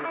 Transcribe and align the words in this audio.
All 0.00 0.06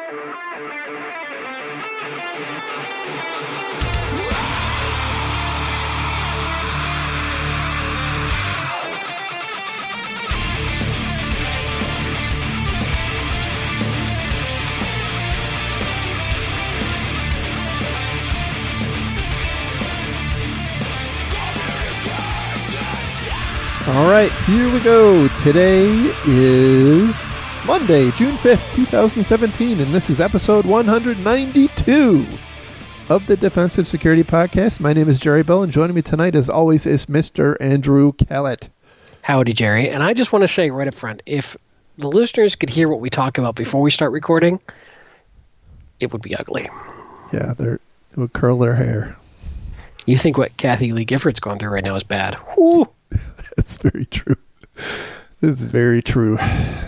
right, 24.07 24.31
here 24.45 24.71
we 24.71 24.79
go. 24.81 25.27
Today 25.29 25.87
is 26.27 27.25
Monday, 27.69 28.09
June 28.13 28.33
5th, 28.37 28.73
2017, 28.73 29.79
and 29.79 29.93
this 29.93 30.09
is 30.09 30.19
episode 30.19 30.65
192 30.65 32.25
of 33.09 33.23
the 33.27 33.37
Defensive 33.37 33.87
Security 33.87 34.23
Podcast. 34.23 34.79
My 34.79 34.91
name 34.91 35.07
is 35.07 35.19
Jerry 35.19 35.43
Bell, 35.43 35.61
and 35.61 35.71
joining 35.71 35.95
me 35.95 36.01
tonight, 36.01 36.33
as 36.33 36.49
always, 36.49 36.87
is 36.87 37.05
Mr. 37.05 37.55
Andrew 37.61 38.11
Kalat. 38.13 38.69
Howdy, 39.21 39.53
Jerry. 39.53 39.87
And 39.87 40.01
I 40.01 40.15
just 40.15 40.33
want 40.33 40.41
to 40.41 40.47
say 40.47 40.71
right 40.71 40.87
up 40.87 40.95
front 40.95 41.21
if 41.27 41.55
the 41.99 42.07
listeners 42.07 42.55
could 42.55 42.71
hear 42.71 42.89
what 42.89 43.01
we 43.01 43.11
talk 43.11 43.37
about 43.37 43.55
before 43.55 43.83
we 43.83 43.91
start 43.91 44.13
recording, 44.13 44.59
it 45.99 46.11
would 46.11 46.23
be 46.23 46.35
ugly. 46.35 46.67
Yeah, 47.31 47.53
they're, 47.53 47.75
it 47.75 48.17
would 48.17 48.33
curl 48.33 48.57
their 48.57 48.73
hair. 48.73 49.15
You 50.07 50.17
think 50.17 50.39
what 50.39 50.57
Kathy 50.57 50.91
Lee 50.91 51.05
Gifford's 51.05 51.39
going 51.39 51.59
through 51.59 51.69
right 51.69 51.83
now 51.83 51.93
is 51.93 52.03
bad. 52.03 52.33
Whew. 52.55 52.89
That's 53.55 53.77
very 53.77 54.05
true. 54.05 54.37
It's 55.41 55.61
very 55.61 56.01
true. 56.01 56.37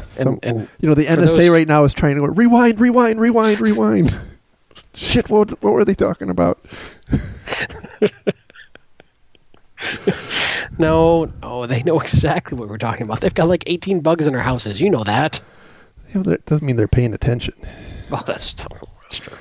Some, 0.10 0.40
And, 0.44 0.60
and 0.60 0.70
you 0.80 0.90
know, 0.90 0.96
the 0.96 1.06
NSA 1.06 1.26
those- 1.38 1.50
right 1.50 1.68
now 1.68 1.84
is 1.86 1.94
trying 1.94 2.16
to 2.16 2.22
go, 2.22 2.28
rewind, 2.28 2.80
rewind, 2.80 3.20
rewind, 3.20 3.62
rewind. 3.62 4.18
Shit, 4.94 5.30
what, 5.30 5.50
what 5.64 5.74
were 5.74 5.86
they 5.86 5.96
talking 5.96 6.30
about? 6.30 6.60
no, 10.78 11.26
no, 11.42 11.66
they 11.66 11.84
know 11.84 12.00
exactly 12.00 12.58
what 12.58 12.70
we're 12.70 12.78
talking 12.78 13.04
about. 13.04 13.22
They've 13.22 13.34
got 13.34 13.48
like 13.48 13.64
18 13.68 14.02
bugs 14.02 14.28
in 14.28 14.34
their 14.34 14.42
houses. 14.42 14.82
You 14.82 14.90
know 14.90 15.04
that. 15.04 15.42
Yeah, 16.14 16.22
that 16.24 16.46
doesn't 16.46 16.66
mean 16.66 16.76
they're 16.76 16.88
paying 16.88 17.14
attention. 17.14 17.54
Well, 18.10 18.24
that's, 18.26 18.54
that's 18.54 19.20
true. 19.20 19.38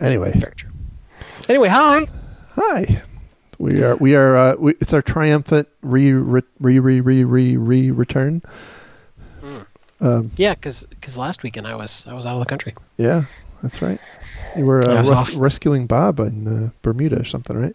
Anyway, 0.00 0.32
Very 0.34 0.54
true. 0.54 0.70
Anyway, 1.48 1.68
hi. 1.68 2.06
hi. 2.54 3.02
We 3.58 3.82
are 3.82 3.96
we 3.96 4.14
are 4.14 4.36
uh, 4.36 4.54
we, 4.58 4.72
it's 4.80 4.92
our 4.92 5.02
triumphant 5.02 5.68
re 5.82 6.12
re 6.12 6.42
re 6.60 6.78
re 6.78 7.00
re 7.00 7.24
re, 7.24 7.56
re 7.56 7.90
return. 7.90 8.42
Um, 10.00 10.30
Yeah, 10.36 10.54
because 10.54 10.86
last 11.16 11.42
weekend 11.42 11.66
I 11.66 11.74
was 11.74 12.06
I 12.06 12.12
was 12.12 12.26
out 12.26 12.34
of 12.34 12.40
the 12.40 12.46
country. 12.46 12.74
yeah, 12.98 13.24
that's 13.62 13.80
right. 13.80 13.98
You 14.56 14.66
were 14.66 14.86
uh, 14.88 15.02
res- 15.02 15.34
rescuing 15.36 15.86
Bob 15.86 16.18
in 16.20 16.46
uh, 16.66 16.70
Bermuda 16.82 17.20
or 17.20 17.24
something, 17.24 17.56
right? 17.56 17.74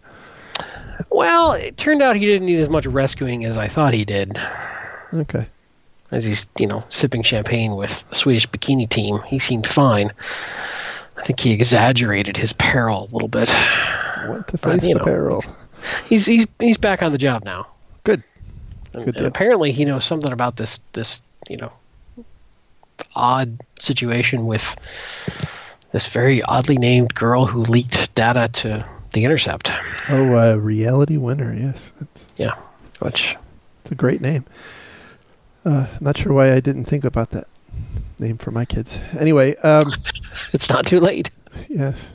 Well, 1.10 1.54
it 1.54 1.78
turned 1.78 2.02
out 2.04 2.16
he 2.16 2.26
didn't 2.28 2.46
need 2.46 2.60
as 2.60 2.70
much 2.70 2.86
rescuing 2.86 3.44
as 3.46 3.58
I 3.58 3.68
thought 3.68 3.94
he 3.94 4.06
did. 4.06 4.38
Okay. 5.14 5.48
as 6.12 6.24
he's 6.26 6.48
you 6.60 6.68
know 6.68 6.84
sipping 6.90 7.24
champagne 7.24 7.76
with 7.76 8.08
the 8.10 8.16
Swedish 8.16 8.48
bikini 8.48 8.88
team. 8.88 9.20
He 9.26 9.40
seemed 9.40 9.66
fine. 9.66 10.12
I 11.18 11.24
think 11.24 11.40
he 11.40 11.52
exaggerated 11.54 12.38
his 12.38 12.54
peril 12.54 13.08
a 13.10 13.14
little 13.14 13.28
bit. 13.28 13.50
Want 14.28 14.48
to 14.50 14.58
face 14.60 14.84
you 14.88 14.94
the 14.94 15.00
know, 15.00 15.06
peril. 15.06 15.44
He's 16.08 16.26
he's 16.26 16.48
he's 16.60 16.78
back 16.78 17.02
on 17.02 17.12
the 17.12 17.18
job 17.18 17.44
now. 17.44 17.68
Good. 18.04 18.24
And, 18.94 19.06
Good 19.06 19.18
and 19.18 19.28
apparently 19.28 19.72
he 19.72 19.86
knows 19.86 20.06
something 20.06 20.32
about 20.32 20.58
this 20.58 20.80
this 20.94 21.22
you 21.50 21.58
know 21.58 21.72
odd 23.16 23.60
situation 23.80 24.46
with 24.46 24.76
this 25.92 26.08
very 26.08 26.42
oddly 26.44 26.78
named 26.78 27.14
girl 27.14 27.46
who 27.46 27.62
leaked 27.62 28.14
data 28.16 28.50
to 28.54 28.86
the 29.12 29.26
Intercept. 29.26 29.72
Oh, 30.10 30.34
uh, 30.34 30.56
Reality 30.56 31.18
Winner. 31.18 31.54
Yes, 31.54 31.92
it's 32.00 32.28
Yeah, 32.38 32.56
which 33.00 33.36
it's 33.84 33.92
a 33.92 33.96
great 33.96 34.22
name. 34.22 34.46
Uh, 35.66 35.88
not 36.00 36.18
sure 36.18 36.34
why 36.34 36.54
I 36.54 36.60
didn't 36.60 36.86
think 36.86 37.04
about 37.04 37.32
that 37.32 37.48
name 38.20 38.38
for 38.38 38.52
my 38.52 38.66
kids. 38.66 39.00
Anyway, 39.20 39.56
um, 39.58 39.84
it's 40.54 40.70
not 40.70 40.86
too 40.86 41.00
late. 41.00 41.30
Yes. 41.68 42.14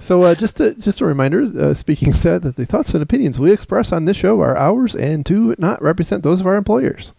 So 0.00 0.22
uh, 0.22 0.34
just 0.34 0.58
a, 0.60 0.74
just 0.74 1.02
a 1.02 1.04
reminder, 1.04 1.42
uh, 1.42 1.74
speaking 1.74 2.08
of 2.08 2.22
that, 2.22 2.40
that 2.42 2.56
the 2.56 2.64
thoughts 2.64 2.94
and 2.94 3.02
opinions 3.02 3.38
we 3.38 3.52
express 3.52 3.92
on 3.92 4.06
this 4.06 4.16
show 4.16 4.40
are 4.40 4.56
ours 4.56 4.96
and 4.96 5.22
do 5.22 5.54
not 5.58 5.80
represent 5.82 6.22
those 6.22 6.40
of 6.40 6.46
our 6.46 6.56
employers. 6.56 7.12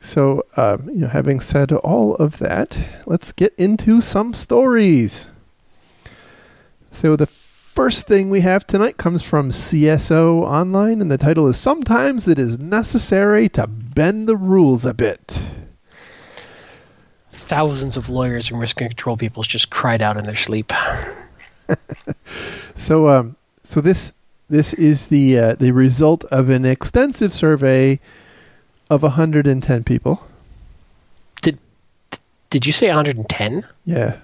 So, 0.00 0.42
um, 0.56 0.90
you 0.92 1.02
know, 1.02 1.06
having 1.06 1.38
said 1.38 1.70
all 1.70 2.16
of 2.16 2.38
that, 2.38 2.76
let's 3.06 3.30
get 3.30 3.54
into 3.56 4.00
some 4.00 4.34
stories. 4.34 5.28
So 6.90 7.14
the 7.14 7.28
first 7.28 8.08
thing 8.08 8.28
we 8.28 8.40
have 8.40 8.66
tonight 8.66 8.96
comes 8.96 9.22
from 9.22 9.50
CSO 9.50 10.42
Online, 10.42 11.00
and 11.00 11.12
the 11.12 11.16
title 11.16 11.46
is 11.46 11.56
"Sometimes 11.56 12.26
It 12.26 12.40
Is 12.40 12.58
Necessary 12.58 13.48
to 13.50 13.68
Bend 13.68 14.28
the 14.28 14.36
Rules 14.36 14.84
a 14.84 14.92
Bit." 14.92 15.40
Thousands 17.30 17.96
of 17.96 18.10
lawyers 18.10 18.50
and 18.50 18.58
risk 18.58 18.78
control 18.78 19.16
people 19.16 19.44
just 19.44 19.70
cried 19.70 20.02
out 20.02 20.16
in 20.16 20.24
their 20.24 20.34
sleep. 20.34 20.72
So, 22.74 23.08
um, 23.08 23.36
so 23.62 23.80
this 23.80 24.14
this 24.48 24.72
is 24.74 25.06
the 25.08 25.38
uh, 25.38 25.54
the 25.54 25.70
result 25.72 26.24
of 26.26 26.48
an 26.48 26.64
extensive 26.64 27.32
survey 27.32 28.00
of 28.90 29.02
110 29.02 29.84
people. 29.84 30.26
Did 31.42 31.58
did 32.50 32.66
you 32.66 32.72
say 32.72 32.88
110? 32.88 33.64
Yeah, 33.84 34.16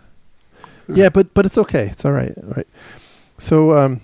yeah, 0.88 1.08
but 1.10 1.32
but 1.34 1.46
it's 1.46 1.58
okay. 1.58 1.86
It's 1.86 2.04
all 2.04 2.12
right. 2.12 2.32
All 2.36 2.50
right. 2.56 2.66
So, 3.38 3.76
um, 3.76 4.00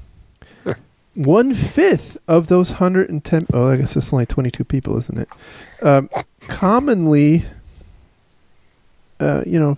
Sure. 0.62 0.76
one 1.14 1.52
fifth 1.54 2.16
of 2.28 2.46
those 2.46 2.72
110. 2.72 3.46
Oh, 3.52 3.70
I 3.70 3.76
guess 3.76 3.96
it's 3.96 4.12
only 4.12 4.26
22 4.26 4.62
people, 4.64 4.96
isn't 4.98 5.18
it? 5.18 5.28
Um, 5.82 6.08
commonly, 6.48 7.44
uh, 9.18 9.42
you 9.46 9.58
know, 9.58 9.76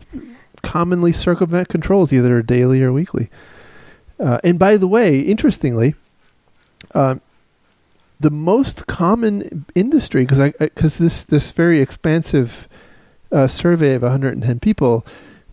commonly 0.62 1.12
circumvent 1.12 1.68
controls 1.68 2.12
either 2.12 2.42
daily 2.42 2.82
or 2.82 2.92
weekly. 2.92 3.30
Uh, 4.18 4.38
and 4.42 4.58
by 4.58 4.76
the 4.76 4.88
way, 4.88 5.20
interestingly, 5.20 5.94
um, 6.94 7.20
the 8.18 8.30
most 8.30 8.86
common 8.86 9.66
industry 9.74 10.22
because 10.22 10.40
I 10.40 10.52
because 10.58 10.98
this 10.98 11.24
this 11.24 11.50
very 11.50 11.80
expansive 11.80 12.68
uh, 13.30 13.46
survey 13.46 13.94
of 13.94 14.02
110 14.02 14.60
people 14.60 15.04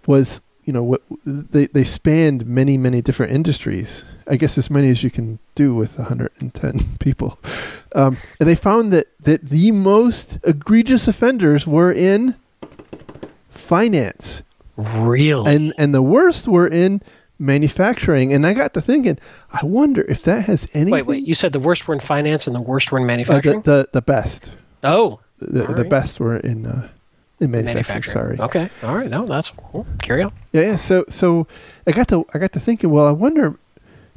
was 0.07 0.39
you 0.63 0.71
know 0.71 0.83
what 0.83 1.01
they 1.25 1.65
they 1.67 1.83
spanned 1.83 2.45
many 2.45 2.77
many 2.77 3.01
different 3.01 3.33
industries. 3.33 4.05
I 4.27 4.37
guess 4.37 4.57
as 4.57 4.69
many 4.69 4.89
as 4.89 5.03
you 5.03 5.11
can 5.11 5.39
do 5.55 5.75
with 5.75 5.97
110 5.97 6.79
people, 6.99 7.37
um, 7.93 8.15
and 8.39 8.47
they 8.47 8.55
found 8.55 8.93
that 8.93 9.07
that 9.19 9.49
the 9.49 9.71
most 9.71 10.37
egregious 10.45 11.07
offenders 11.09 11.67
were 11.67 11.91
in 11.91 12.35
finance 13.49 14.43
Really? 14.77 15.53
and 15.53 15.73
and 15.77 15.93
the 15.93 16.01
worst 16.01 16.47
were 16.47 16.67
in 16.67 17.01
manufacturing. 17.43 18.33
And 18.33 18.45
I 18.47 18.53
got 18.53 18.73
to 18.73 18.81
thinking, 18.81 19.19
I 19.51 19.65
wonder 19.65 20.01
if 20.01 20.23
that 20.23 20.45
has 20.45 20.67
any. 20.73 20.91
wait, 20.91 21.05
wait. 21.05 21.27
You 21.27 21.33
said 21.33 21.53
the 21.53 21.59
worst 21.59 21.87
were 21.87 21.93
in 21.93 21.99
finance 21.99 22.47
and 22.47 22.55
the 22.55 22.61
worst 22.61 22.91
were 22.91 22.97
in 22.97 23.03
uh, 23.03 23.07
manufacturing? 23.07 23.61
the, 23.61 23.71
the 23.71 23.89
the 23.93 24.01
best, 24.01 24.51
oh, 24.83 25.19
the, 25.39 25.67
All 25.67 25.73
the 25.73 25.85
best 25.85 26.19
were 26.19 26.37
in 26.37 26.65
uh, 26.65 26.89
in 27.39 27.51
manufacturing. 27.51 28.03
Sorry. 28.03 28.39
Okay. 28.39 28.69
All 28.81 28.95
right. 28.95 29.09
No, 29.09 29.25
that's 29.25 29.51
cool. 29.51 29.85
carry 30.01 30.23
on. 30.23 30.33
Yeah, 30.51 30.61
yeah. 30.61 30.77
So 30.77 31.05
so 31.09 31.47
I 31.85 31.91
got 31.91 32.07
to 32.09 32.25
I 32.33 32.39
got 32.39 32.53
to 32.53 32.59
thinking. 32.59 32.89
Well, 32.89 33.07
I 33.07 33.11
wonder, 33.11 33.55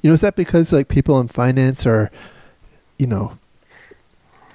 you 0.02 0.10
know, 0.10 0.14
is 0.14 0.20
that 0.20 0.36
because 0.36 0.72
like 0.72 0.88
people 0.88 1.20
in 1.20 1.28
finance 1.28 1.86
are, 1.86 2.10
you 2.98 3.06
know, 3.06 3.38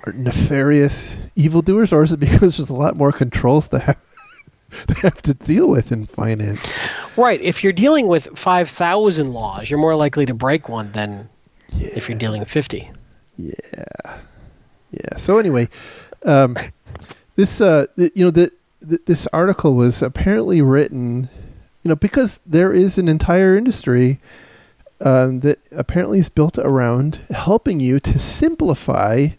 are 0.05 0.13
nefarious 0.13 1.17
evildoers, 1.35 1.91
or 1.93 2.03
is 2.03 2.11
it 2.11 2.19
because 2.19 2.57
there's 2.57 2.69
a 2.69 2.75
lot 2.75 2.95
more 2.95 3.11
controls 3.11 3.67
to 3.69 3.79
have 3.79 3.97
to 4.87 4.93
have 4.95 5.21
to 5.23 5.33
deal 5.33 5.69
with 5.69 5.91
in 5.91 6.05
finance? 6.05 6.71
Right. 7.17 7.41
If 7.41 7.63
you're 7.63 7.73
dealing 7.73 8.07
with 8.07 8.37
5,000 8.37 9.33
laws, 9.33 9.69
you're 9.69 9.79
more 9.79 9.95
likely 9.95 10.25
to 10.25 10.33
break 10.33 10.69
one 10.69 10.91
than 10.91 11.29
if 11.79 12.09
you're 12.09 12.17
dealing 12.17 12.39
with 12.39 12.49
50. 12.49 12.89
Yeah, 13.37 13.53
yeah. 14.91 15.15
So 15.17 15.37
anyway, 15.37 15.69
um, 16.25 16.57
this 17.35 17.61
uh, 17.61 17.87
th- 17.95 18.11
you 18.13 18.25
know 18.25 18.31
the, 18.31 18.51
th- 18.87 19.01
this 19.05 19.27
article 19.27 19.75
was 19.75 20.01
apparently 20.01 20.61
written, 20.61 21.29
you 21.83 21.89
know, 21.89 21.95
because 21.95 22.41
there 22.45 22.73
is 22.73 22.97
an 22.97 23.07
entire 23.07 23.57
industry 23.57 24.19
um, 24.99 25.39
that 25.39 25.59
apparently 25.71 26.19
is 26.19 26.29
built 26.29 26.57
around 26.57 27.21
helping 27.29 27.79
you 27.79 27.99
to 28.01 28.19
simplify 28.19 29.29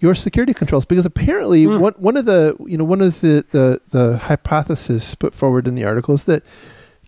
your 0.00 0.14
security 0.14 0.52
controls. 0.54 0.84
Because 0.84 1.06
apparently, 1.06 1.64
Hmm. 1.64 1.78
one 1.80 1.94
one 1.98 2.16
of 2.16 2.24
the 2.24 2.56
you 2.66 2.76
know 2.76 2.84
one 2.84 3.00
of 3.00 3.20
the 3.20 3.44
the 3.50 3.80
the 3.90 4.18
hypothesis 4.18 5.14
put 5.14 5.34
forward 5.34 5.68
in 5.68 5.74
the 5.74 5.84
article 5.84 6.14
is 6.14 6.24
that 6.24 6.42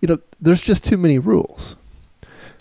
you 0.00 0.08
know 0.08 0.18
there's 0.40 0.60
just 0.60 0.84
too 0.84 0.96
many 0.96 1.18
rules 1.18 1.76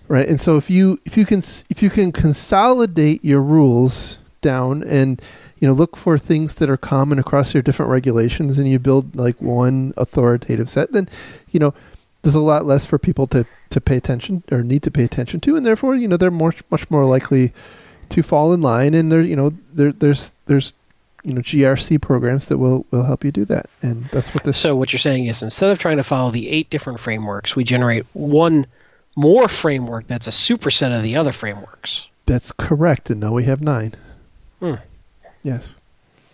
right 0.08 0.28
and 0.28 0.40
so 0.42 0.58
if 0.58 0.70
you 0.70 1.00
if 1.06 1.18
you 1.18 1.26
can 1.26 1.40
if 1.70 1.82
you 1.82 1.90
can 1.90 2.12
consolidate 2.12 3.24
your 3.24 3.42
rules 3.42 4.18
down 4.42 4.84
and 4.84 5.22
you 5.60 5.68
know 5.68 5.74
look 5.74 5.96
for 5.96 6.18
things 6.18 6.56
that 6.56 6.70
are 6.70 6.78
common 6.78 7.20
across 7.20 7.54
your 7.54 7.62
different 7.64 7.92
regulations, 7.92 8.58
and 8.58 8.68
you 8.68 8.80
build 8.80 9.16
like 9.16 9.40
one 9.42 9.94
authoritative 9.98 10.70
set. 10.70 10.92
Then, 10.92 11.08
you 11.52 11.60
know, 11.60 11.74
there's 12.24 12.34
a 12.36 12.40
lot 12.40 12.66
less 12.66 12.86
for 12.86 12.98
people 12.98 13.28
to 13.28 13.46
to 13.70 13.80
pay 13.80 13.96
attention 13.98 14.44
or 14.52 14.64
need 14.64 14.82
to 14.84 14.92
pay 14.92 15.04
attention 15.04 15.40
to, 15.42 15.56
and 15.56 15.64
therefore, 15.66 15.96
you 15.96 16.08
know, 16.08 16.18
they're 16.18 16.32
more 16.32 16.54
much 16.72 16.90
more 16.90 17.06
likely 17.06 17.54
to 18.12 18.24
fall 18.24 18.54
in 18.54 18.62
line. 18.62 18.94
And 18.94 19.12
there, 19.12 19.22
you 19.22 19.36
know, 19.36 19.54
there 19.74 19.92
there's 19.92 20.34
there's 20.46 20.74
you 21.24 21.34
know 21.34 21.42
GRC 21.42 22.02
programs 22.02 22.48
that 22.48 22.58
will 22.58 22.86
will 22.92 23.04
help 23.04 23.24
you 23.24 23.32
do 23.32 23.46
that, 23.46 23.70
and 23.82 24.06
that's 24.06 24.34
what 24.34 24.44
this. 24.44 24.58
So 24.58 24.76
what 24.76 24.94
you're 24.94 25.00
saying 25.00 25.26
is 25.26 25.42
instead 25.42 25.72
of 25.72 25.80
trying 25.80 25.98
to 25.98 26.04
follow 26.04 26.32
the 26.32 26.50
eight 26.50 26.70
different 26.70 27.00
frameworks, 27.00 27.56
we 27.56 27.64
generate 27.64 28.06
one 28.14 28.66
more 29.16 29.48
framework 29.48 30.08
that's 30.08 30.28
a 30.28 30.32
superset 30.32 30.96
of 30.96 31.04
the 31.04 31.16
other 31.16 31.32
frameworks. 31.32 32.08
That's 32.26 32.52
correct, 32.52 33.10
and 33.10 33.20
now 33.20 33.34
we 33.34 33.44
have 33.44 33.62
nine. 33.62 33.96
Hmm. 34.60 34.76
Yes. 35.44 35.76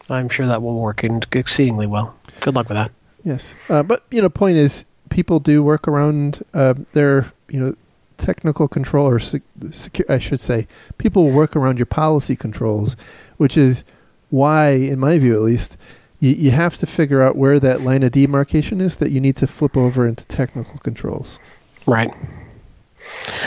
I'm 0.09 0.29
sure 0.29 0.47
that 0.47 0.61
will 0.61 0.79
work 0.79 1.03
exceedingly 1.03 1.87
well. 1.87 2.15
Good 2.41 2.55
luck 2.55 2.69
with 2.69 2.77
that. 2.77 2.91
Yes, 3.23 3.55
uh, 3.69 3.83
but 3.83 4.03
you 4.09 4.21
know, 4.21 4.29
point 4.29 4.57
is, 4.57 4.85
people 5.09 5.39
do 5.39 5.63
work 5.63 5.87
around 5.87 6.43
uh, 6.53 6.75
their 6.93 7.31
you 7.49 7.59
know 7.59 7.75
technical 8.17 8.67
control 8.67 9.07
or 9.07 9.19
sec- 9.19 9.41
secu- 9.59 10.09
I 10.09 10.19
should 10.19 10.39
say, 10.39 10.67
people 10.97 11.23
will 11.23 11.31
work 11.31 11.55
around 11.55 11.77
your 11.77 11.85
policy 11.85 12.35
controls, 12.35 12.95
which 13.37 13.57
is 13.57 13.83
why, 14.29 14.69
in 14.69 14.99
my 14.99 15.17
view 15.19 15.35
at 15.35 15.41
least, 15.41 15.77
you, 16.19 16.31
you 16.31 16.51
have 16.51 16.77
to 16.77 16.85
figure 16.85 17.21
out 17.21 17.35
where 17.35 17.59
that 17.59 17.81
line 17.81 18.03
of 18.03 18.11
demarcation 18.11 18.81
is 18.81 18.97
that 18.97 19.11
you 19.11 19.21
need 19.21 19.35
to 19.37 19.47
flip 19.47 19.77
over 19.77 20.07
into 20.07 20.25
technical 20.25 20.79
controls. 20.79 21.39
Right. 21.85 22.11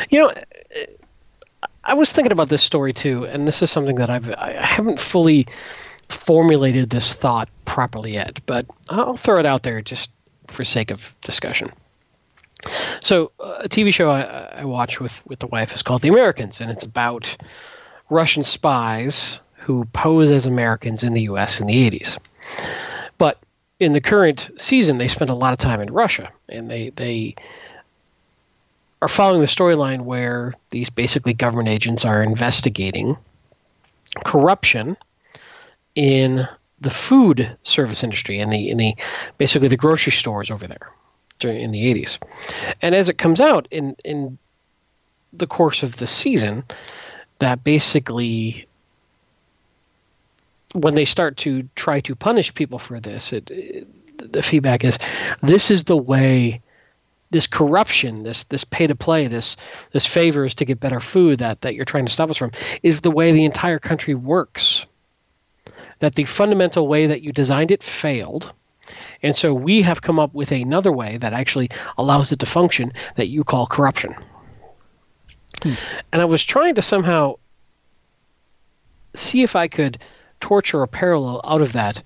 You 0.09 0.21
know, 0.21 0.33
I 1.85 1.95
was 1.95 2.13
thinking 2.13 2.33
about 2.33 2.49
this 2.49 2.63
story 2.63 2.93
too, 2.93 3.27
and 3.27 3.47
this 3.47 3.63
is 3.63 3.71
something 3.71 3.97
that 3.97 4.11
I've 4.11 4.31
I 4.31 4.53
haven't 4.53 5.01
fully 5.01 5.47
formulated 6.09 6.91
this 6.91 7.15
thought 7.15 7.49
properly 7.65 8.13
yet, 8.13 8.41
but 8.47 8.67
I'll 8.89 9.17
throw 9.17 9.39
it 9.39 9.47
out 9.47 9.63
there 9.63 9.83
just 9.83 10.11
for 10.47 10.65
sake 10.65 10.91
of 10.91 11.15
discussion. 11.23 11.71
So, 13.01 13.33
uh, 13.41 13.63
a 13.65 13.69
TV 13.69 13.93
show 13.93 14.11
I, 14.11 14.23
I 14.61 14.65
watch 14.65 15.01
with 15.01 15.25
with 15.27 15.39
the 15.39 15.47
wife 15.47 15.75
is 15.75 15.83
called 15.83 16.03
The 16.03 16.09
Americans, 16.09 16.61
and 16.61 16.71
it's 16.71 16.85
about 16.85 17.37
Russian 18.11 18.43
spies 18.43 19.41
who 19.61 19.85
pose 19.87 20.31
as 20.31 20.47
Americans 20.47 21.05
in 21.05 21.15
the 21.15 21.23
U.S. 21.23 21.61
in 21.61 21.67
the 21.67 21.91
80s. 21.91 22.19
But 23.19 23.39
in 23.79 23.93
the 23.93 24.01
current 24.01 24.51
season, 24.57 24.99
they 24.99 25.09
spend 25.09 25.31
a 25.31 25.35
lot 25.35 25.53
of 25.53 25.59
time 25.59 25.81
in 25.81 25.93
Russia, 25.93 26.31
and 26.49 26.71
they 26.71 26.91
they 26.91 27.37
are 29.03 29.09
following 29.09 29.41
the 29.41 29.47
storyline 29.47 30.03
where 30.03 30.55
these 30.71 30.91
basically 30.91 31.33
government 31.33 31.69
agents 31.69 32.05
are 32.05 32.23
investigating 32.23 33.17
corruption 34.25 34.97
in 35.95 36.47
the 36.81 36.91
food 36.91 37.57
service 37.63 38.03
industry 38.03 38.39
in 38.39 38.51
the 38.51 38.71
in 38.71 38.77
the 38.77 38.95
basically 39.39 39.69
the 39.69 39.77
grocery 39.77 40.13
stores 40.13 40.51
over 40.51 40.67
there 40.67 40.91
during 41.41 41.61
in 41.61 41.73
the 41.73 41.93
80s. 41.93 42.19
And 42.81 42.95
as 42.95 43.09
it 43.09 43.19
comes 43.19 43.41
out 43.41 43.67
in 43.71 43.97
in 44.05 44.39
the 45.33 45.47
course 45.47 45.83
of 45.83 45.97
the 45.97 46.07
season 46.07 46.65
that 47.39 47.63
basically 47.65 48.67
when 50.73 50.95
they 50.95 51.05
start 51.05 51.37
to 51.39 51.69
try 51.75 52.01
to 52.01 52.15
punish 52.15 52.55
people 52.55 52.79
for 52.79 53.01
this 53.01 53.33
it, 53.33 53.51
it 53.51 53.87
the 54.19 54.43
feedback 54.43 54.85
is 54.85 54.99
this 55.43 55.71
is 55.71 55.85
the 55.85 55.97
way 55.97 56.61
this 57.31 57.47
corruption, 57.47 58.23
this 58.25 58.45
this 58.45 58.65
pay 58.65 58.87
to 58.87 58.95
play, 58.95 59.29
this 59.29 59.57
this 59.93 60.07
favors 60.07 60.57
to 60.57 60.65
get 60.65 60.81
better 60.81 61.01
food 61.01 61.39
that 61.39 61.61
that 61.63 61.75
you're 61.75 61.85
trying 61.85 62.07
to 62.07 62.13
stop 62.13 62.31
us 62.31 62.37
from, 62.37 62.51
is 62.83 63.01
the 63.01 63.11
way 63.11 63.33
the 63.33 63.45
entire 63.45 63.79
country 63.79 64.15
works. 64.15 64.87
That 66.01 66.15
the 66.15 66.25
fundamental 66.25 66.89
way 66.89 67.09
that 67.09 67.23
you 67.23 67.33
designed 67.33 67.71
it 67.71 67.83
failed, 67.83 68.53
and 69.23 69.35
so 69.35 69.53
we 69.53 69.83
have 69.83 70.03
come 70.03 70.19
up 70.19 70.35
with 70.35 70.53
another 70.53 70.93
way 70.93 71.17
that 71.19 71.33
actually 71.33 71.71
allows 71.99 72.33
it 72.33 72.39
to 72.41 72.47
function 72.47 72.93
that 73.17 73.29
you 73.29 73.45
call 73.45 73.67
corruption. 73.67 74.15
Hmm. 75.63 75.75
And 76.13 76.23
I 76.23 76.25
was 76.25 76.45
trying 76.45 76.77
to 76.77 76.83
somehow 76.83 77.37
see 79.15 79.43
if 79.43 79.57
I 79.57 79.69
could 79.69 79.99
torture 80.41 80.83
a 80.83 80.89
parallel 80.89 81.41
out 81.45 81.63
of 81.63 81.73
that 81.73 82.03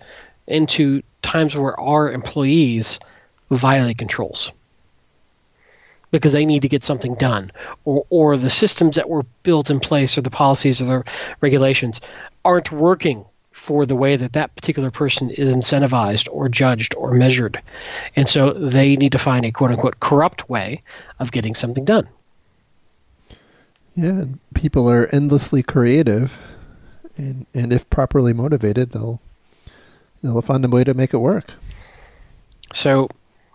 into 0.47 1.03
times 1.23 1.57
where 1.57 1.79
our 1.79 2.11
employees 2.11 3.01
violate 3.51 3.99
controls 3.99 4.53
because 6.11 6.33
they 6.33 6.47
need 6.47 6.63
to 6.63 6.69
get 6.69 6.85
something 6.85 7.17
done, 7.17 7.51
or, 7.85 8.07
or 8.09 8.37
the 8.37 8.49
systems 8.49 8.95
that 8.97 9.09
were 9.09 9.25
built 9.43 9.69
in 9.69 9.81
place, 9.81 10.17
or 10.17 10.21
the 10.21 10.31
policies 10.31 10.81
or 10.81 10.85
the 10.85 11.05
regulations 11.41 12.01
aren't 12.45 12.71
working 12.71 13.25
for 13.65 13.87
the 13.87 13.97
way 13.97 14.15
that 14.15 14.35
that 14.35 14.55
particular 14.55 14.91
person 14.91 15.31
is 15.31 15.55
incentivized 15.55 16.29
or 16.31 16.51
judged 16.51 16.95
or 16.97 17.13
measured. 17.13 17.63
And 18.15 18.29
so 18.29 18.53
they 18.53 18.95
need 18.97 19.13
to 19.13 19.19
find 19.19 19.47
a 19.47 19.51
quote 19.51 19.71
unquote 19.71 20.01
corrupt 20.01 20.51
way 20.51 20.83
of 21.19 21.33
getting 21.33 21.55
something 21.55 21.87
done. 21.87 22.07
Yeah, 23.97 24.11
and 24.11 24.39
people 24.53 24.91
are 24.91 25.07
endlessly 25.07 25.63
creative, 25.63 26.39
and 27.17 27.47
and 27.55 27.73
if 27.73 27.89
properly 27.89 28.35
motivated, 28.35 28.91
they'll 28.91 29.23
they'll 30.23 30.43
find 30.43 30.63
a 30.65 30.69
way 30.69 30.85
to 30.85 30.93
make 30.93 31.15
it 31.15 31.19
work. 31.19 31.55
So 32.75 33.09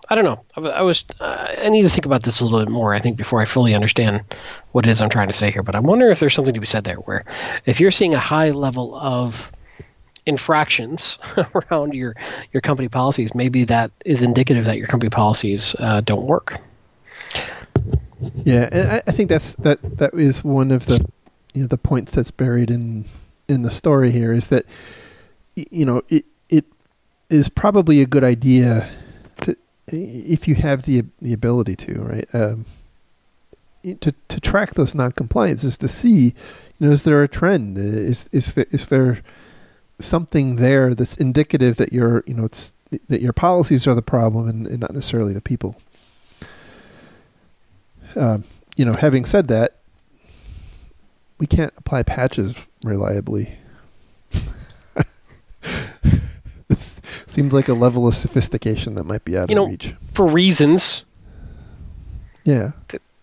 I 0.10 0.16
don't 0.16 0.26
know. 0.26 0.44
I, 0.58 0.80
I 0.80 0.82
was 0.82 1.06
uh, 1.20 1.56
I 1.60 1.70
need 1.70 1.84
to 1.84 1.90
think 1.90 2.08
about 2.08 2.24
this 2.24 2.40
a 2.40 2.46
little 2.46 2.66
bit 2.66 2.72
more. 2.72 2.96
I 2.96 3.00
think 3.00 3.16
before 3.16 3.42
I 3.42 3.46
fully 3.46 3.76
understand 3.76 4.24
what 4.72 4.88
it 4.88 4.90
is 4.90 5.04
I'm 5.04 5.10
trying 5.10 5.28
to 5.28 5.36
say 5.36 5.52
here. 5.52 5.62
But 5.62 5.76
I 5.76 5.82
wonder 5.82 6.10
if 6.10 6.20
there's 6.20 6.34
something 6.34 6.56
to 6.56 6.60
be 6.60 6.66
said 6.66 6.84
there, 6.84 6.96
where 6.96 7.26
if 7.68 7.80
you're 7.80 7.92
seeing 7.92 8.16
a 8.16 8.20
high 8.20 8.50
level 8.50 8.96
of 8.96 9.52
infractions 10.30 11.18
around 11.56 11.94
your 11.94 12.16
your 12.54 12.62
company 12.62 12.88
policies, 12.88 13.36
maybe 13.36 13.66
that 13.66 13.92
is 14.06 14.24
indicative 14.24 14.66
that 14.66 14.78
your 14.78 14.88
company 14.88 15.10
policies 15.10 15.76
uh, 15.80 16.02
don't 16.02 16.26
work. 16.26 16.60
Yeah, 18.44 18.70
and 18.72 18.90
I, 18.90 19.02
I 19.08 19.12
think 19.12 19.30
that's 19.30 19.54
that 19.56 19.98
that 19.98 20.14
is 20.14 20.44
one 20.44 20.72
of 20.72 20.86
the 20.86 21.06
you 21.54 21.62
know 21.64 21.68
the 21.68 21.78
points 21.78 22.14
that's 22.14 22.32
buried 22.32 22.72
in 22.72 23.06
in 23.48 23.64
the 23.64 23.72
story 23.72 24.12
here 24.12 24.32
is 24.32 24.48
that 24.48 24.66
you 25.56 25.86
know 25.86 26.04
it 26.08 26.26
it 26.50 26.66
is 27.30 27.50
probably 27.50 28.02
a 28.02 28.06
good 28.06 28.24
idea 28.24 28.90
if 29.92 30.48
you 30.48 30.56
have 30.56 30.84
the 30.84 31.04
the 31.22 31.34
ability 31.34 31.76
to, 31.76 32.02
right? 32.02 32.28
Um, 32.34 32.66
to 33.84 34.14
to 34.28 34.40
track 34.40 34.74
those 34.74 34.94
non-compliances 34.94 35.78
to 35.78 35.88
see, 35.88 36.34
you 36.80 36.88
know, 36.88 36.92
is 36.92 37.04
there 37.04 37.24
a 37.24 37.28
trend? 37.28 37.78
Is 37.78 38.30
is 38.32 38.54
there, 38.54 38.66
is 38.72 38.88
there 38.88 39.22
something 40.00 40.56
there 40.58 40.94
that's 40.94 41.16
indicative 41.16 41.76
that 41.78 41.94
your 41.94 42.24
you 42.26 42.34
know 42.34 42.46
it's 42.46 42.74
that 43.08 43.22
your 43.22 43.34
policies 43.34 43.86
are 43.88 43.96
the 43.96 44.02
problem 44.02 44.48
and, 44.48 44.68
and 44.68 44.80
not 44.80 44.94
necessarily 44.94 45.34
the 45.34 45.42
people. 45.42 45.80
Um, 48.16 48.44
you 48.76 48.86
know, 48.86 48.94
having 48.94 49.26
said 49.26 49.48
that, 49.50 49.76
we 51.38 51.46
can't 51.46 51.74
apply 51.78 52.04
patches 52.04 52.56
reliably. 52.84 53.58
this 56.68 57.02
seems 57.28 57.54
like 57.54 57.68
a 57.68 57.74
level 57.74 58.08
of 58.08 58.16
sophistication 58.16 58.96
that 58.96 59.04
might 59.04 59.24
be 59.26 59.38
out 59.38 59.50
you 59.50 59.58
of 59.58 59.64
know, 59.64 59.68
reach. 59.70 59.94
For 60.14 60.28
reasons. 60.28 61.06
Yeah. 62.44 62.72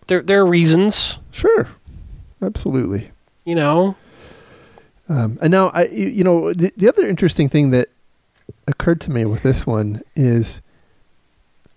There, 0.07 0.21
there 0.21 0.41
are 0.41 0.45
reasons. 0.45 1.19
Sure. 1.31 1.67
Absolutely. 2.41 3.11
You 3.45 3.55
know. 3.55 3.95
Um, 5.09 5.37
and 5.41 5.51
now, 5.51 5.69
I, 5.69 5.85
you 5.85 6.23
know, 6.23 6.53
the, 6.53 6.71
the 6.75 6.89
other 6.89 7.05
interesting 7.05 7.49
thing 7.49 7.71
that 7.71 7.89
occurred 8.67 9.01
to 9.01 9.11
me 9.11 9.25
with 9.25 9.43
this 9.43 9.65
one 9.65 10.01
is, 10.15 10.61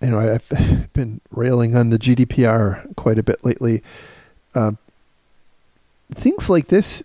you 0.01 0.09
know, 0.09 0.19
I've 0.19 0.89
been 0.93 1.21
railing 1.31 1.75
on 1.75 1.89
the 1.89 1.99
GDPR 1.99 2.95
quite 2.95 3.17
a 3.17 3.23
bit 3.23 3.43
lately. 3.43 3.81
Uh, 4.53 4.73
things 6.13 6.49
like 6.49 6.67
this 6.67 7.03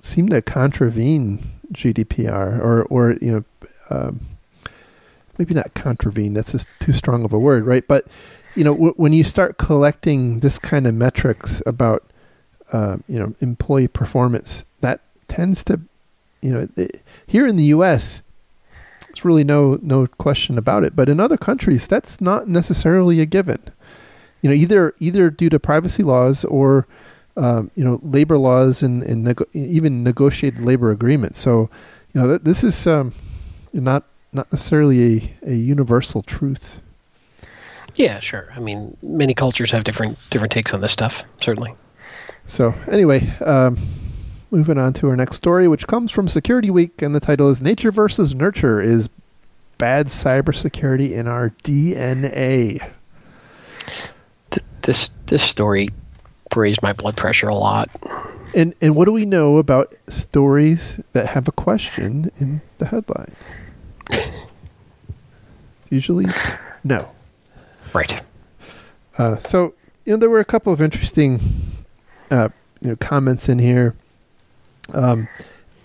seem 0.00 0.28
to 0.30 0.42
contravene 0.42 1.50
GDPR, 1.72 2.58
or, 2.58 2.82
or 2.84 3.12
you 3.20 3.32
know, 3.32 3.44
um, 3.90 4.20
maybe 5.38 5.54
not 5.54 5.74
contravene. 5.74 6.34
That's 6.34 6.52
just 6.52 6.68
too 6.80 6.92
strong 6.92 7.24
of 7.24 7.32
a 7.32 7.38
word, 7.38 7.64
right? 7.66 7.86
But 7.86 8.06
you 8.54 8.64
know, 8.64 8.74
w- 8.74 8.94
when 8.96 9.12
you 9.12 9.24
start 9.24 9.58
collecting 9.58 10.40
this 10.40 10.58
kind 10.58 10.86
of 10.86 10.94
metrics 10.94 11.62
about 11.66 12.04
uh, 12.72 12.98
you 13.08 13.18
know 13.18 13.34
employee 13.40 13.88
performance, 13.88 14.64
tends 15.32 15.64
to, 15.64 15.80
you 16.42 16.52
know, 16.52 16.68
it, 16.76 17.02
here 17.26 17.46
in 17.46 17.56
the 17.56 17.64
U.S. 17.76 18.20
it's 19.08 19.24
really 19.24 19.44
no 19.44 19.78
no 19.80 20.06
question 20.06 20.58
about 20.58 20.84
it, 20.84 20.94
but 20.94 21.08
in 21.08 21.18
other 21.18 21.38
countries, 21.38 21.86
that's 21.86 22.20
not 22.20 22.48
necessarily 22.48 23.20
a 23.20 23.26
given. 23.26 23.60
You 24.42 24.50
know, 24.50 24.54
either 24.54 24.94
either 25.00 25.30
due 25.30 25.48
to 25.48 25.58
privacy 25.58 26.02
laws 26.02 26.44
or 26.44 26.86
um, 27.36 27.70
you 27.74 27.82
know 27.82 27.98
labor 28.02 28.36
laws 28.36 28.82
and, 28.82 29.02
and 29.02 29.24
nego- 29.24 29.46
even 29.54 30.04
negotiated 30.04 30.60
labor 30.60 30.90
agreements. 30.90 31.40
So, 31.40 31.70
you 32.12 32.20
know, 32.20 32.28
th- 32.28 32.42
this 32.42 32.62
is 32.62 32.86
um, 32.86 33.14
not 33.72 34.04
not 34.32 34.52
necessarily 34.52 35.32
a, 35.42 35.52
a 35.52 35.54
universal 35.54 36.20
truth. 36.22 36.80
Yeah, 37.94 38.20
sure. 38.20 38.52
I 38.54 38.60
mean, 38.60 38.96
many 39.02 39.32
cultures 39.32 39.70
have 39.70 39.84
different 39.84 40.18
different 40.28 40.52
takes 40.52 40.74
on 40.74 40.82
this 40.82 40.92
stuff. 40.92 41.24
Certainly. 41.40 41.74
So 42.46 42.74
anyway, 42.90 43.28
um, 43.40 43.78
moving 44.52 44.76
on 44.76 44.92
to 44.92 45.08
our 45.08 45.16
next 45.16 45.36
story, 45.36 45.66
which 45.66 45.86
comes 45.86 46.10
from 46.10 46.28
Security 46.28 46.70
Week, 46.70 47.00
and 47.00 47.14
the 47.14 47.20
title 47.20 47.48
is 47.48 47.62
Nature 47.62 47.90
versus 47.90 48.34
Nurture 48.34 48.80
is 48.80 49.08
Bad 49.78 50.08
Cybersecurity 50.08 51.12
in 51.12 51.26
Our 51.26 51.50
DNA. 51.64 52.92
This, 54.82 55.10
this 55.26 55.42
story 55.42 55.88
raised 56.54 56.82
my 56.82 56.92
blood 56.92 57.16
pressure 57.16 57.48
a 57.48 57.54
lot. 57.54 57.90
And, 58.54 58.74
and 58.82 58.94
what 58.94 59.06
do 59.06 59.12
we 59.12 59.24
know 59.24 59.56
about 59.56 59.94
stories 60.08 61.00
that 61.14 61.28
have 61.28 61.48
a 61.48 61.52
question 61.52 62.30
in 62.38 62.60
the 62.76 62.86
headline? 62.86 63.34
Usually, 65.88 66.26
no. 66.84 67.10
Right. 67.94 68.22
Uh, 69.16 69.38
so, 69.38 69.74
you 70.04 70.12
know, 70.12 70.16
there 70.18 70.28
were 70.28 70.40
a 70.40 70.44
couple 70.44 70.74
of 70.74 70.82
interesting 70.82 71.40
uh, 72.30 72.50
you 72.80 72.90
know, 72.90 72.96
comments 72.96 73.48
in 73.48 73.58
here. 73.58 73.94
Um, 74.92 75.28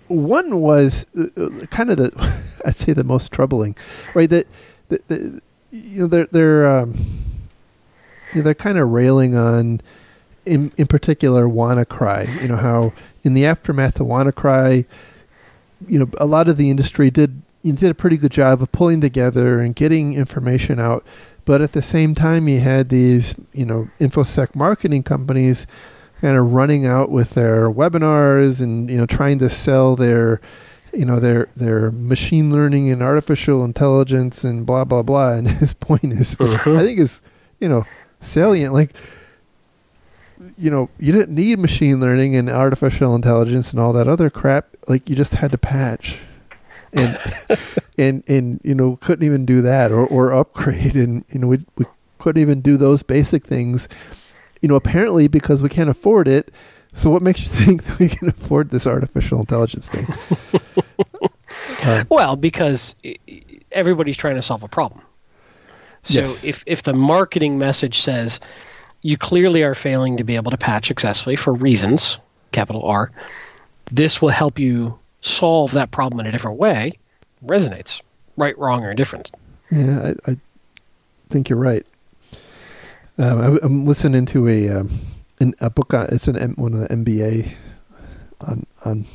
one 0.08 0.62
was 0.62 1.06
uh, 1.18 1.26
uh 1.38 1.66
kind 1.68 1.92
of 1.92 1.98
the, 1.98 2.42
I'd 2.66 2.76
say, 2.76 2.94
the 2.94 3.04
most 3.04 3.32
troubling, 3.32 3.76
right? 4.14 4.30
That, 4.30 4.48
that, 4.90 5.08
that 5.08 5.42
you 5.72 6.02
know, 6.02 6.08
they're 6.08 6.28
they're 6.32 6.70
um, 6.70 6.94
you 8.34 8.36
know, 8.36 8.42
they're 8.44 8.54
kind 8.54 8.78
of 8.78 8.90
railing 8.90 9.36
on, 9.36 9.82
in 10.46 10.72
in 10.78 10.88
particular, 10.88 11.46
WannaCry. 11.46 12.42
You 12.42 12.48
know 12.48 12.58
how 12.58 12.94
in 13.24 13.34
the 13.34 13.46
aftermath 13.46 14.00
of 14.00 14.08
WannaCry, 14.08 14.86
you 15.88 16.00
know, 16.00 16.10
a 16.18 16.26
lot 16.26 16.48
of 16.48 16.58
the 16.58 16.70
industry 16.70 17.10
did 17.10 17.42
you 17.64 17.74
did 17.74 17.92
a 17.92 17.96
pretty 17.96 18.18
good 18.18 18.32
job 18.32 18.62
of 18.62 18.72
pulling 18.72 19.02
together 19.02 19.60
and 19.60 19.76
getting 19.76 20.14
information 20.14 20.80
out 20.80 21.06
but 21.48 21.62
at 21.62 21.72
the 21.72 21.82
same 21.82 22.14
time, 22.14 22.50
you 22.50 22.60
had 22.60 22.90
these, 22.90 23.34
you 23.54 23.66
know, 23.66 23.88
infosec 24.02 24.54
marketing 24.54 25.04
companies 25.04 25.66
kind 26.22 26.38
of 26.38 26.54
running 26.54 26.86
out 26.86 27.10
with 27.10 27.32
their 27.32 27.70
webinars 27.70 28.62
and 28.62 28.90
you 28.90 28.98
know 28.98 29.06
trying 29.06 29.40
to 29.40 29.50
sell 29.50 29.96
their, 29.96 30.42
you 30.94 31.06
know, 31.06 31.20
their 31.20 31.48
their 31.56 31.92
machine 31.92 32.52
learning 32.52 32.90
and 32.90 33.02
artificial 33.02 33.64
intelligence 33.64 34.44
and 34.44 34.66
blah 34.66 34.84
blah 34.84 35.04
blah. 35.04 35.34
And 35.38 35.48
his 35.48 35.74
point 35.74 36.06
is, 36.06 36.36
mm-hmm. 36.36 36.70
I 36.78 36.82
think 36.82 37.00
is, 37.00 37.22
you 37.60 37.70
know, 37.70 37.86
salient. 38.20 38.74
Like, 38.74 38.92
you 40.58 40.70
know, 40.70 40.90
you 41.00 41.12
didn't 41.12 41.36
need 41.36 41.60
machine 41.60 42.00
learning 42.00 42.36
and 42.36 42.50
artificial 42.50 43.16
intelligence 43.16 43.72
and 43.72 43.80
all 43.80 43.94
that 43.94 44.08
other 44.08 44.30
crap. 44.30 44.68
Like, 44.88 45.10
you 45.10 45.16
just 45.16 45.36
had 45.36 45.52
to 45.52 45.58
patch 45.58 46.20
and 46.94 47.18
and 47.98 48.24
and 48.28 48.62
you 48.64 48.76
know 48.76 48.98
couldn't 48.98 49.26
even 49.26 49.46
do 49.46 49.62
that 49.62 49.92
or 49.92 50.06
or 50.08 50.34
upgrade 50.34 50.96
and 50.96 51.24
you 51.32 51.40
know 51.40 51.48
we 51.48 51.60
we 51.76 51.86
couldn't 52.18 52.42
even 52.42 52.62
do 52.62 52.78
those 52.78 53.04
basic 53.04 53.44
things 53.46 53.88
you 54.62 54.68
know 54.68 54.76
apparently 54.76 55.28
because 55.28 55.62
we 55.62 55.70
can't 55.70 55.90
afford 55.90 56.28
it 56.28 56.52
so 56.94 57.10
what 57.10 57.22
makes 57.22 57.44
you 57.44 57.50
think 57.66 57.84
that 57.84 58.00
we 58.00 58.10
can 58.10 58.30
afford 58.30 58.70
this 58.70 58.88
artificial 58.88 59.40
intelligence 59.40 59.88
thing 59.88 60.08
uh, 61.84 62.04
well 62.10 62.36
because 62.36 62.96
everybody's 63.72 64.18
trying 64.18 64.36
to 64.36 64.42
solve 64.42 64.64
a 64.64 64.68
problem 64.68 65.02
so 66.04 66.20
yes. 66.20 66.44
if 66.44 66.64
if 66.66 66.84
the 66.84 66.94
marketing 66.94 67.58
message 67.58 68.02
says 68.02 68.40
you 69.02 69.18
clearly 69.18 69.64
are 69.64 69.76
failing 69.76 70.18
to 70.18 70.24
be 70.24 70.36
able 70.36 70.52
to 70.52 70.58
patch 70.58 70.88
successfully 70.88 71.36
for 71.36 71.54
reasons 71.54 72.20
capital 72.52 72.84
R 72.86 73.12
this 73.92 74.22
will 74.22 74.30
help 74.30 74.60
you 74.60 74.98
solve 75.22 75.72
that 75.72 75.92
problem 75.92 76.20
in 76.20 76.26
a 76.28 76.32
different 76.32 76.58
way 76.58 76.94
resonates, 77.46 78.02
right, 78.36 78.58
wrong, 78.58 78.84
or 78.84 78.92
indifferent. 78.92 79.32
Yeah, 79.72 80.14
I, 80.26 80.32
I 80.32 80.38
think 81.30 81.50
you're 81.50 81.60
right. 81.60 81.86
Um, 83.18 83.60
I, 83.62 83.66
am 83.66 83.86
listening 83.86 84.26
to 84.28 84.48
a 84.48 84.70
um, 84.70 85.00
an, 85.40 85.56
a 85.60 85.70
book. 85.70 85.94
On, 85.94 86.06
it's 86.10 86.28
an 86.28 86.52
one 86.54 86.74
of 86.74 86.80
the 86.82 86.88
MBA 86.90 87.54
on 88.42 88.66
on 88.86 89.06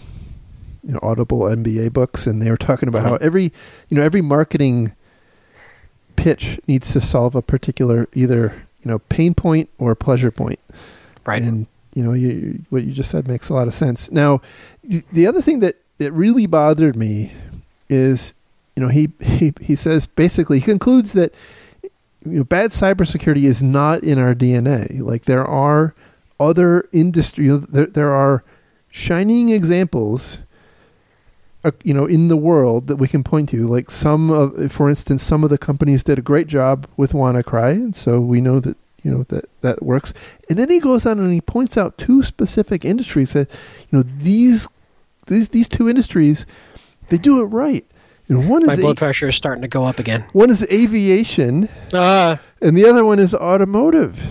you 0.85 0.93
know 0.93 1.01
Audible 1.03 1.41
MBA 1.41 1.93
books, 1.93 2.27
and 2.27 2.43
they 2.43 2.51
were 2.51 2.57
talking 2.57 2.89
about 2.89 3.01
mm-hmm. 3.03 3.11
how 3.11 3.17
every 3.17 3.53
you 3.89 3.97
know 3.97 4.03
every 4.03 4.23
marketing 4.23 4.93
pitch 6.17 6.61
needs 6.67 6.93
to 6.93 7.01
solve 7.01 7.35
a 7.35 7.43
particular 7.43 8.09
either 8.15 8.67
you 8.83 8.91
know 8.91 8.99
pain 8.99 9.35
point 9.35 9.69
or 9.79 9.95
pleasure 9.95 10.31
point. 10.31 10.61
Right. 11.25 11.43
And 11.43 11.67
you 11.95 12.03
know 12.03 12.13
you, 12.13 12.65
what 12.71 12.85
you 12.85 12.93
just 12.93 13.11
said 13.11 13.29
makes 13.29 13.49
a 13.49 13.55
lot 13.55 13.69
of 13.69 13.75
sense. 13.75 14.11
Now, 14.11 14.41
the 15.13 15.27
other 15.27 15.43
thing 15.43 15.61
that 15.61 15.77
that 15.99 16.13
really 16.13 16.47
bothered 16.47 16.97
me 16.97 17.33
is, 17.89 18.35
you 18.77 18.83
know, 18.83 18.89
he, 18.89 19.11
he, 19.21 19.53
he 19.61 19.77
says 19.77 20.07
basically, 20.07 20.59
he 20.59 20.65
concludes 20.65 21.13
that 21.13 21.35
you 22.25 22.39
know, 22.39 22.45
bad 22.45 22.71
cybersecurity 22.71 23.45
is 23.45 23.63
not 23.63 24.03
in 24.03 24.19
our 24.19 24.35
DNA. 24.35 25.01
Like 25.01 25.25
there 25.25 25.45
are 25.45 25.95
other 26.39 26.89
industry, 26.93 27.49
there, 27.49 27.87
there 27.87 28.13
are 28.13 28.45
shining 28.91 29.49
examples, 29.49 30.39
uh, 31.65 31.71
you 31.83 31.95
know, 31.95 32.07
in 32.07 32.29
the 32.29 32.37
world 32.37 32.87
that 32.89 32.97
we 32.97 33.09
can 33.09 33.23
point 33.25 33.49
to. 33.51 33.67
Like 33.67 33.91
some 33.91 34.31
of, 34.31 34.73
for 34.73 34.89
instance, 34.89 35.23
some 35.23 35.45
of 35.45 35.51
the 35.51 35.59
companies 35.59 36.05
did 36.05 36.19
a 36.19 36.23
great 36.23 36.47
job 36.47 36.87
with 36.97 37.13
WannaCry, 37.13 37.73
and 37.73 37.97
so 37.97 38.21
we 38.21 38.41
know 38.41 38.61
that 38.61 38.77
you 39.03 39.11
know 39.11 39.25
that 39.25 39.45
that 39.61 39.83
works. 39.83 40.13
And 40.49 40.59
then 40.59 40.71
he 40.71 40.81
goes 40.81 41.07
on 41.07 41.19
and 41.19 41.33
he 41.33 41.41
points 41.41 41.77
out 41.77 41.99
two 41.99 42.23
specific 42.23 42.85
industries 42.85 43.33
that 43.33 43.51
you 43.91 43.99
know 43.99 44.03
these 44.03 44.69
these 45.27 45.51
these 45.51 45.69
two 45.69 45.89
industries, 45.89 46.47
they 47.09 47.19
do 47.19 47.41
it 47.41 47.47
right. 47.47 47.85
And 48.39 48.49
one 48.49 48.63
is 48.63 48.69
my 48.69 48.77
blood 48.77 48.97
a- 48.97 48.99
pressure 48.99 49.29
is 49.29 49.37
starting 49.37 49.63
to 49.63 49.69
go 49.69 49.85
up 49.85 49.99
again. 49.99 50.25
One 50.33 50.51
is 50.51 50.67
aviation, 50.71 51.69
uh, 51.93 52.37
and 52.61 52.77
the 52.77 52.85
other 52.87 53.05
one 53.05 53.19
is 53.19 53.35
automotive. 53.35 54.27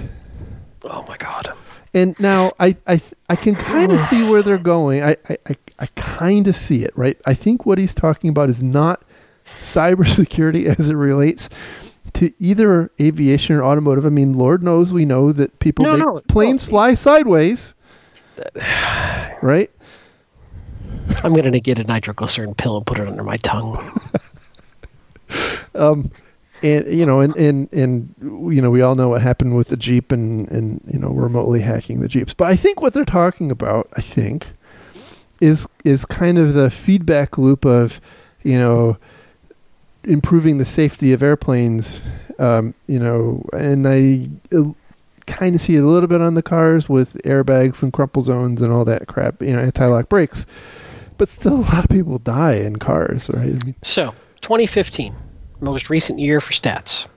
Oh 0.84 1.06
my 1.08 1.18
god! 1.18 1.54
And 1.94 2.20
now 2.20 2.52
I 2.60 2.76
I 2.88 3.02
I 3.30 3.36
can 3.36 3.56
kind 3.56 3.92
of 3.92 4.00
see 4.00 4.24
where 4.24 4.42
they're 4.42 4.58
going. 4.58 5.04
I 5.04 5.16
I 5.30 5.38
I, 5.48 5.56
I 5.80 5.86
kind 5.96 6.48
of 6.48 6.56
see 6.56 6.84
it 6.84 6.92
right. 6.96 7.20
I 7.26 7.34
think 7.34 7.66
what 7.66 7.78
he's 7.78 7.94
talking 7.94 8.30
about 8.30 8.50
is 8.50 8.64
not 8.64 9.04
cybersecurity 9.54 10.66
as 10.80 10.90
it 10.90 10.96
relates 10.96 11.50
to 12.14 12.34
either 12.40 12.92
aviation 13.00 13.56
or 13.56 13.64
automotive. 13.64 14.06
I 14.06 14.10
mean, 14.10 14.34
Lord 14.34 14.64
knows 14.64 14.92
we 14.92 15.06
know 15.06 15.32
that 15.32 15.60
people 15.60 15.86
no, 15.86 15.92
make 15.94 16.00
no, 16.00 16.22
planes 16.28 16.68
no. 16.68 16.72
fly 16.72 16.94
sideways, 16.94 17.74
right? 19.42 19.72
I'm 21.24 21.34
going 21.34 21.52
to 21.52 21.60
get 21.60 21.80
a 21.80 21.84
nitroglycerin 21.84 22.56
pill 22.56 22.78
and 22.78 22.86
put 22.86 23.00
it 23.00 23.08
under 23.08 23.24
my 23.24 23.38
tongue. 23.38 24.02
um, 25.76 26.12
and 26.64 26.94
you 26.94 27.06
know, 27.06 27.22
and, 27.22 27.36
and 27.38 27.74
and 27.74 28.14
you 28.22 28.62
know, 28.62 28.70
we 28.70 28.82
all 28.82 28.96
know 28.96 29.10
what 29.10 29.22
happened 29.22 29.56
with 29.56 29.70
the 29.70 29.78
Jeep 29.78 30.12
and 30.12 30.50
and 30.52 30.82
you 30.92 31.00
know, 31.00 31.10
remotely 31.10 31.62
hacking 31.62 32.02
the 32.02 32.08
Jeeps. 32.08 32.34
But 32.34 32.48
I 32.48 32.56
think 32.56 32.82
what 32.82 32.94
they're 32.94 33.06
talking 33.06 33.52
about, 33.52 33.90
I 33.96 34.02
think, 34.02 34.48
is 35.40 35.68
is 35.84 36.06
kind 36.06 36.38
of 36.38 36.54
the 36.54 36.70
feedback 36.70 37.38
loop 37.38 37.66
of, 37.66 38.00
you 38.44 38.60
know, 38.60 38.98
improving 40.04 40.58
the 40.58 40.66
safety 40.66 41.14
of 41.14 41.24
airplanes. 41.24 42.02
Um, 42.38 42.74
you 42.88 43.00
know, 43.00 43.44
and 43.54 43.88
I 43.88 44.30
uh, 44.56 44.72
kind 45.26 45.56
of 45.56 45.62
see 45.62 45.76
it 45.76 45.84
a 45.84 45.88
little 45.88 46.08
bit 46.08 46.22
on 46.22 46.36
the 46.36 46.44
cars 46.44 46.88
with 46.88 47.14
airbags 47.24 47.82
and 47.82 47.92
crumple 47.92 48.22
zones 48.22 48.62
and 48.62 48.72
all 48.72 48.86
that 48.86 49.08
crap. 49.08 49.42
You 49.42 49.54
know, 49.54 49.60
anti-lock 49.60 50.10
brakes 50.10 50.46
but 51.22 51.30
still, 51.30 51.58
a 51.58 51.62
lot 51.62 51.84
of 51.84 51.90
people 51.92 52.18
die 52.18 52.54
in 52.54 52.78
cars, 52.78 53.30
right? 53.30 53.54
So, 53.84 54.16
2015, 54.42 55.14
most 55.60 55.92
recent 55.92 56.18
year 56.18 56.42
for 56.42 56.52
stats. 56.52 57.08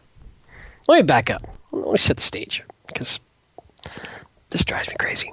Let 0.87 0.97
me 0.97 1.03
back 1.05 1.31
up. 1.31 1.43
Let 1.73 1.91
me 1.91 1.97
set 1.97 2.17
the 2.17 2.23
stage 2.23 2.63
because 2.87 3.19
this 4.51 4.63
drives 4.67 4.91
me 4.91 4.97
crazy. 4.99 5.33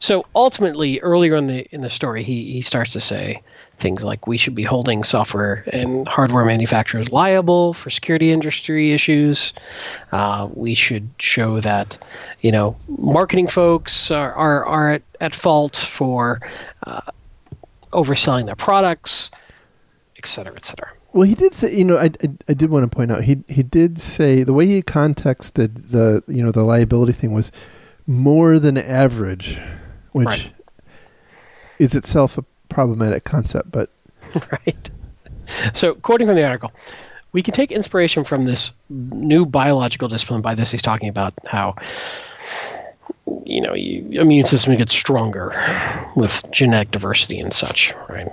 So 0.00 0.22
ultimately, 0.34 1.00
earlier 1.00 1.34
in 1.36 1.46
the 1.46 1.66
in 1.74 1.80
the 1.80 1.88
story, 1.88 2.22
he 2.24 2.52
he 2.52 2.60
starts 2.60 2.92
to 2.92 3.00
say 3.00 3.40
things 3.78 4.04
like 4.04 4.26
we 4.26 4.36
should 4.36 4.54
be 4.54 4.64
holding 4.64 5.02
software 5.02 5.64
and 5.72 6.06
hardware 6.06 6.44
manufacturers 6.44 7.10
liable 7.10 7.72
for 7.72 7.88
security 7.88 8.32
industry 8.32 8.92
issues. 8.92 9.54
Uh, 10.12 10.46
we 10.52 10.74
should 10.74 11.08
show 11.18 11.58
that 11.60 11.96
you 12.42 12.52
know 12.52 12.76
marketing 12.86 13.46
folks 13.46 14.10
are 14.10 14.34
are, 14.34 14.66
are 14.66 14.92
at, 14.92 15.02
at 15.22 15.34
fault 15.34 15.76
for 15.76 16.42
uh, 16.86 17.00
overselling 17.94 18.46
their 18.46 18.56
products, 18.56 19.30
et 20.18 20.26
cetera, 20.26 20.54
et 20.54 20.64
cetera. 20.64 20.90
Well, 21.12 21.22
he 21.22 21.34
did 21.34 21.54
say, 21.54 21.74
you 21.74 21.84
know, 21.84 21.96
I, 21.96 22.06
I, 22.06 22.28
I, 22.48 22.54
did 22.54 22.70
want 22.70 22.90
to 22.90 22.94
point 22.94 23.12
out 23.12 23.22
he 23.22 23.44
he 23.48 23.62
did 23.62 24.00
say 24.00 24.42
the 24.42 24.52
way 24.52 24.66
he 24.66 24.82
contexted 24.82 25.76
the 25.76 26.24
you 26.26 26.42
know 26.42 26.50
the 26.50 26.64
liability 26.64 27.12
thing 27.12 27.32
was 27.32 27.52
more 28.06 28.58
than 28.58 28.76
average, 28.76 29.58
which 30.12 30.26
right. 30.26 30.52
is 31.78 31.94
itself 31.94 32.36
a 32.36 32.44
problematic 32.68 33.22
concept, 33.22 33.70
but 33.70 33.90
right. 34.50 34.90
So, 35.72 35.94
quoting 35.94 36.26
from 36.26 36.36
the 36.36 36.44
article, 36.44 36.72
we 37.32 37.42
can 37.42 37.54
take 37.54 37.70
inspiration 37.70 38.24
from 38.24 38.44
this 38.44 38.72
new 38.88 39.46
biological 39.46 40.08
discipline. 40.08 40.40
By 40.40 40.54
this, 40.54 40.70
he's 40.70 40.82
talking 40.82 41.08
about 41.08 41.34
how 41.46 41.76
you 43.44 43.60
know, 43.60 43.74
you, 43.74 44.20
immune 44.20 44.46
system 44.46 44.76
gets 44.76 44.94
stronger 44.94 45.52
with 46.16 46.42
genetic 46.50 46.90
diversity 46.90 47.40
and 47.40 47.52
such, 47.52 47.92
right? 48.08 48.28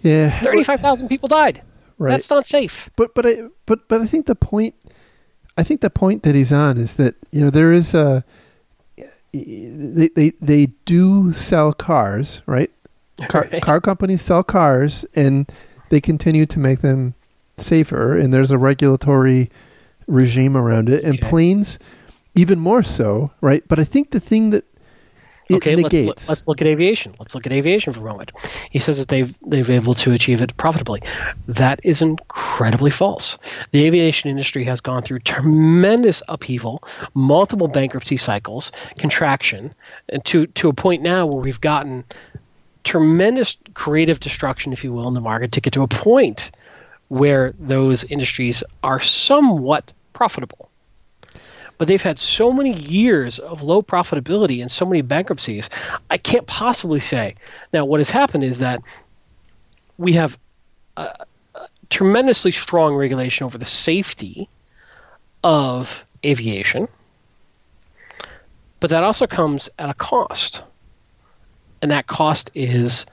Yeah. 0.01 0.29
35,000 0.39 1.07
people 1.09 1.27
died. 1.27 1.61
Right. 1.97 2.11
That's 2.11 2.29
not 2.29 2.47
safe. 2.47 2.89
but 2.95 3.13
but 3.13 3.25
I 3.27 3.43
but 3.67 3.87
but 3.87 4.01
I 4.01 4.05
think 4.07 4.25
the 4.25 4.33
point 4.35 4.73
I 5.57 5.63
think 5.63 5.81
the 5.81 5.89
point 5.91 6.23
that 6.23 6.33
he's 6.33 6.51
on 6.51 6.77
is 6.77 6.93
that 6.95 7.13
you 7.31 7.41
know 7.43 7.51
there 7.51 7.71
is 7.71 7.93
a 7.93 8.23
they 9.33 10.09
they 10.15 10.31
they 10.41 10.65
do 10.85 11.31
sell 11.33 11.73
cars, 11.73 12.41
right? 12.45 12.71
Car, 13.27 13.47
Right. 13.51 13.61
car 13.61 13.79
companies 13.79 14.23
sell 14.23 14.43
cars 14.43 15.05
and 15.15 15.47
they 15.89 16.01
continue 16.01 16.47
to 16.47 16.57
make 16.59 16.79
them 16.81 17.13
safer 17.57 18.17
and 18.17 18.33
there's 18.33 18.49
a 18.49 18.57
regulatory 18.57 19.51
regime 20.07 20.57
around 20.57 20.89
it 20.89 21.03
and 21.03 21.15
Okay. 21.15 21.29
planes 21.29 21.79
even 22.35 22.59
more 22.59 22.83
so, 22.83 23.31
right? 23.41 23.63
But 23.67 23.79
I 23.79 23.83
think 23.83 24.11
the 24.11 24.19
thing 24.19 24.51
that 24.51 24.65
it 25.49 25.57
okay, 25.57 25.75
let's, 25.75 25.83
negates 25.83 26.29
let's 26.29 26.47
look 26.47 26.61
at 26.61 26.67
aviation. 26.67 27.13
Let's 27.19 27.35
look 27.35 27.45
at 27.45 27.51
aviation 27.51 27.91
for 27.91 27.99
a 27.99 28.03
moment. 28.03 28.31
He 28.69 28.79
says 28.79 28.99
that 28.99 29.09
they've 29.09 29.37
they've 29.45 29.69
able 29.69 29.93
to 29.95 30.13
achieve 30.13 30.41
it 30.41 30.55
profitably. 30.55 31.03
That 31.47 31.81
is 31.83 32.01
incredibly 32.01 32.89
false. 32.89 33.37
The 33.71 33.85
aviation 33.85 34.29
industry 34.29 34.63
has 34.65 34.79
gone 34.79 35.03
through 35.03 35.19
tremendous 35.19 36.23
upheaval, 36.29 36.83
multiple 37.13 37.67
bankruptcy 37.67 38.17
cycles, 38.17 38.71
contraction, 38.97 39.73
and 40.09 40.23
to 40.25 40.47
to 40.47 40.69
a 40.69 40.73
point 40.73 41.01
now 41.01 41.25
where 41.25 41.41
we've 41.41 41.61
gotten 41.61 42.05
tremendous 42.83 43.57
creative 43.73 44.19
destruction, 44.19 44.73
if 44.73 44.83
you 44.83 44.93
will, 44.93 45.07
in 45.07 45.13
the 45.13 45.21
market 45.21 45.51
to 45.51 45.61
get 45.61 45.73
to 45.73 45.83
a 45.83 45.87
point 45.87 46.51
where 47.11 47.53
those 47.59 48.05
industries 48.05 48.63
are 48.81 49.01
somewhat 49.01 49.91
profitable 50.13 50.69
but 51.77 51.87
they've 51.87 52.01
had 52.01 52.19
so 52.19 52.53
many 52.53 52.73
years 52.73 53.39
of 53.39 53.63
low 53.63 53.81
profitability 53.81 54.61
and 54.61 54.69
so 54.69 54.85
many 54.85 55.01
bankruptcies. 55.01 55.67
I 56.11 56.19
can't 56.19 56.45
possibly 56.45 56.99
say. 56.99 57.33
Now, 57.73 57.85
what 57.85 57.99
has 57.99 58.11
happened 58.11 58.43
is 58.43 58.59
that 58.59 58.83
we 59.97 60.13
have 60.13 60.37
tremendously 61.89 62.51
strong 62.51 62.93
regulation 62.93 63.45
over 63.45 63.57
the 63.57 63.65
safety 63.65 64.47
of 65.43 66.05
aviation, 66.23 66.87
but 68.79 68.91
that 68.91 69.03
also 69.03 69.25
comes 69.25 69.67
at 69.79 69.89
a 69.89 69.95
cost. 69.95 70.63
And 71.81 71.89
that 71.89 72.05
cost 72.05 72.51
is 72.53 73.07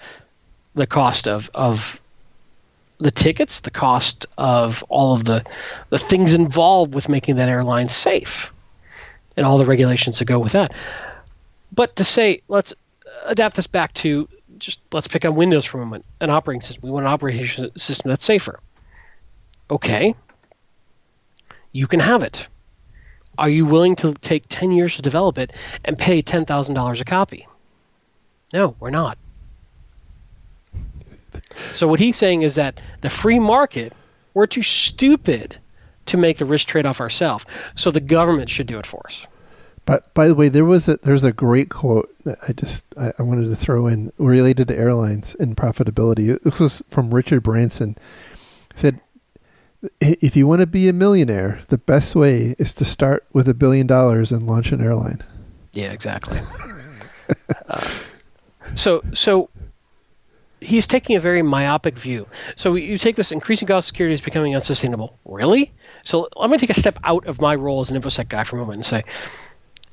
the 0.74 0.86
cost 0.86 1.26
of, 1.26 1.50
of 1.54 1.98
the 2.98 3.10
tickets, 3.10 3.60
the 3.60 3.70
cost 3.70 4.26
of 4.36 4.82
all 4.88 5.14
of 5.14 5.24
the, 5.24 5.44
the 5.90 5.98
things 5.98 6.34
involved 6.34 6.94
with 6.94 7.08
making 7.08 7.36
that 7.36 7.48
airline 7.48 7.88
safe 7.88 8.52
and 9.36 9.46
all 9.46 9.58
the 9.58 9.64
regulations 9.64 10.18
that 10.18 10.24
go 10.24 10.38
with 10.38 10.52
that. 10.52 10.72
But 11.72 11.96
to 11.96 12.04
say, 12.04 12.42
let's 12.48 12.74
adapt 13.26 13.56
this 13.56 13.66
back 13.66 13.94
to 13.94 14.28
just 14.58 14.80
let's 14.92 15.06
pick 15.06 15.24
on 15.24 15.36
Windows 15.36 15.64
for 15.64 15.78
a 15.78 15.84
moment, 15.84 16.04
an 16.20 16.30
operating 16.30 16.60
system. 16.60 16.82
We 16.82 16.90
want 16.90 17.06
an 17.06 17.12
operating 17.12 17.70
system 17.76 18.08
that's 18.08 18.24
safer. 18.24 18.58
Okay, 19.70 20.14
you 21.72 21.86
can 21.86 22.00
have 22.00 22.22
it. 22.22 22.48
Are 23.36 23.48
you 23.48 23.66
willing 23.66 23.94
to 23.96 24.14
take 24.14 24.44
10 24.48 24.72
years 24.72 24.96
to 24.96 25.02
develop 25.02 25.38
it 25.38 25.52
and 25.84 25.96
pay 25.96 26.22
$10,000 26.22 27.00
a 27.00 27.04
copy? 27.04 27.46
No, 28.52 28.74
we're 28.80 28.90
not. 28.90 29.16
So 31.72 31.88
what 31.88 32.00
he's 32.00 32.16
saying 32.16 32.42
is 32.42 32.54
that 32.56 32.80
the 33.00 33.10
free 33.10 33.38
market, 33.38 33.92
we're 34.34 34.46
too 34.46 34.62
stupid 34.62 35.56
to 36.06 36.16
make 36.16 36.38
the 36.38 36.44
risk 36.44 36.66
trade-off 36.66 37.00
ourselves. 37.00 37.44
So 37.74 37.90
the 37.90 38.00
government 38.00 38.50
should 38.50 38.66
do 38.66 38.78
it 38.78 38.86
for 38.86 39.02
us. 39.06 39.26
But 39.84 40.12
by 40.12 40.28
the 40.28 40.34
way, 40.34 40.50
there 40.50 40.66
was 40.66 40.86
a 40.86 40.98
there's 40.98 41.24
a 41.24 41.32
great 41.32 41.70
quote 41.70 42.14
that 42.24 42.38
I 42.46 42.52
just 42.52 42.84
I, 42.98 43.12
I 43.18 43.22
wanted 43.22 43.48
to 43.48 43.56
throw 43.56 43.86
in 43.86 44.12
related 44.18 44.68
to 44.68 44.76
airlines 44.76 45.34
and 45.40 45.56
profitability. 45.56 46.38
This 46.42 46.60
was 46.60 46.82
from 46.90 47.14
Richard 47.14 47.42
Branson. 47.42 47.96
He 48.74 48.78
said, 48.78 49.00
"If 49.98 50.36
you 50.36 50.46
want 50.46 50.60
to 50.60 50.66
be 50.66 50.90
a 50.90 50.92
millionaire, 50.92 51.62
the 51.68 51.78
best 51.78 52.14
way 52.14 52.54
is 52.58 52.74
to 52.74 52.84
start 52.84 53.24
with 53.32 53.48
a 53.48 53.54
billion 53.54 53.86
dollars 53.86 54.30
and 54.30 54.46
launch 54.46 54.72
an 54.72 54.82
airline." 54.82 55.22
Yeah, 55.72 55.92
exactly. 55.92 56.38
uh, 57.70 57.88
so, 58.74 59.02
so 59.12 59.48
he's 60.60 60.86
taking 60.86 61.16
a 61.16 61.20
very 61.20 61.42
myopic 61.42 61.98
view. 61.98 62.26
So 62.56 62.74
you 62.74 62.98
take 62.98 63.16
this 63.16 63.32
increasing 63.32 63.68
cost 63.68 63.86
of 63.86 63.88
security 63.88 64.14
is 64.14 64.20
becoming 64.20 64.54
unsustainable. 64.54 65.16
Really? 65.24 65.72
So 66.02 66.28
let 66.36 66.50
me 66.50 66.58
take 66.58 66.70
a 66.70 66.74
step 66.74 66.98
out 67.04 67.26
of 67.26 67.40
my 67.40 67.54
role 67.54 67.80
as 67.80 67.90
an 67.90 68.00
infosec 68.00 68.28
guy 68.28 68.44
for 68.44 68.56
a 68.56 68.58
moment 68.60 68.76
and 68.76 68.86
say, 68.86 69.04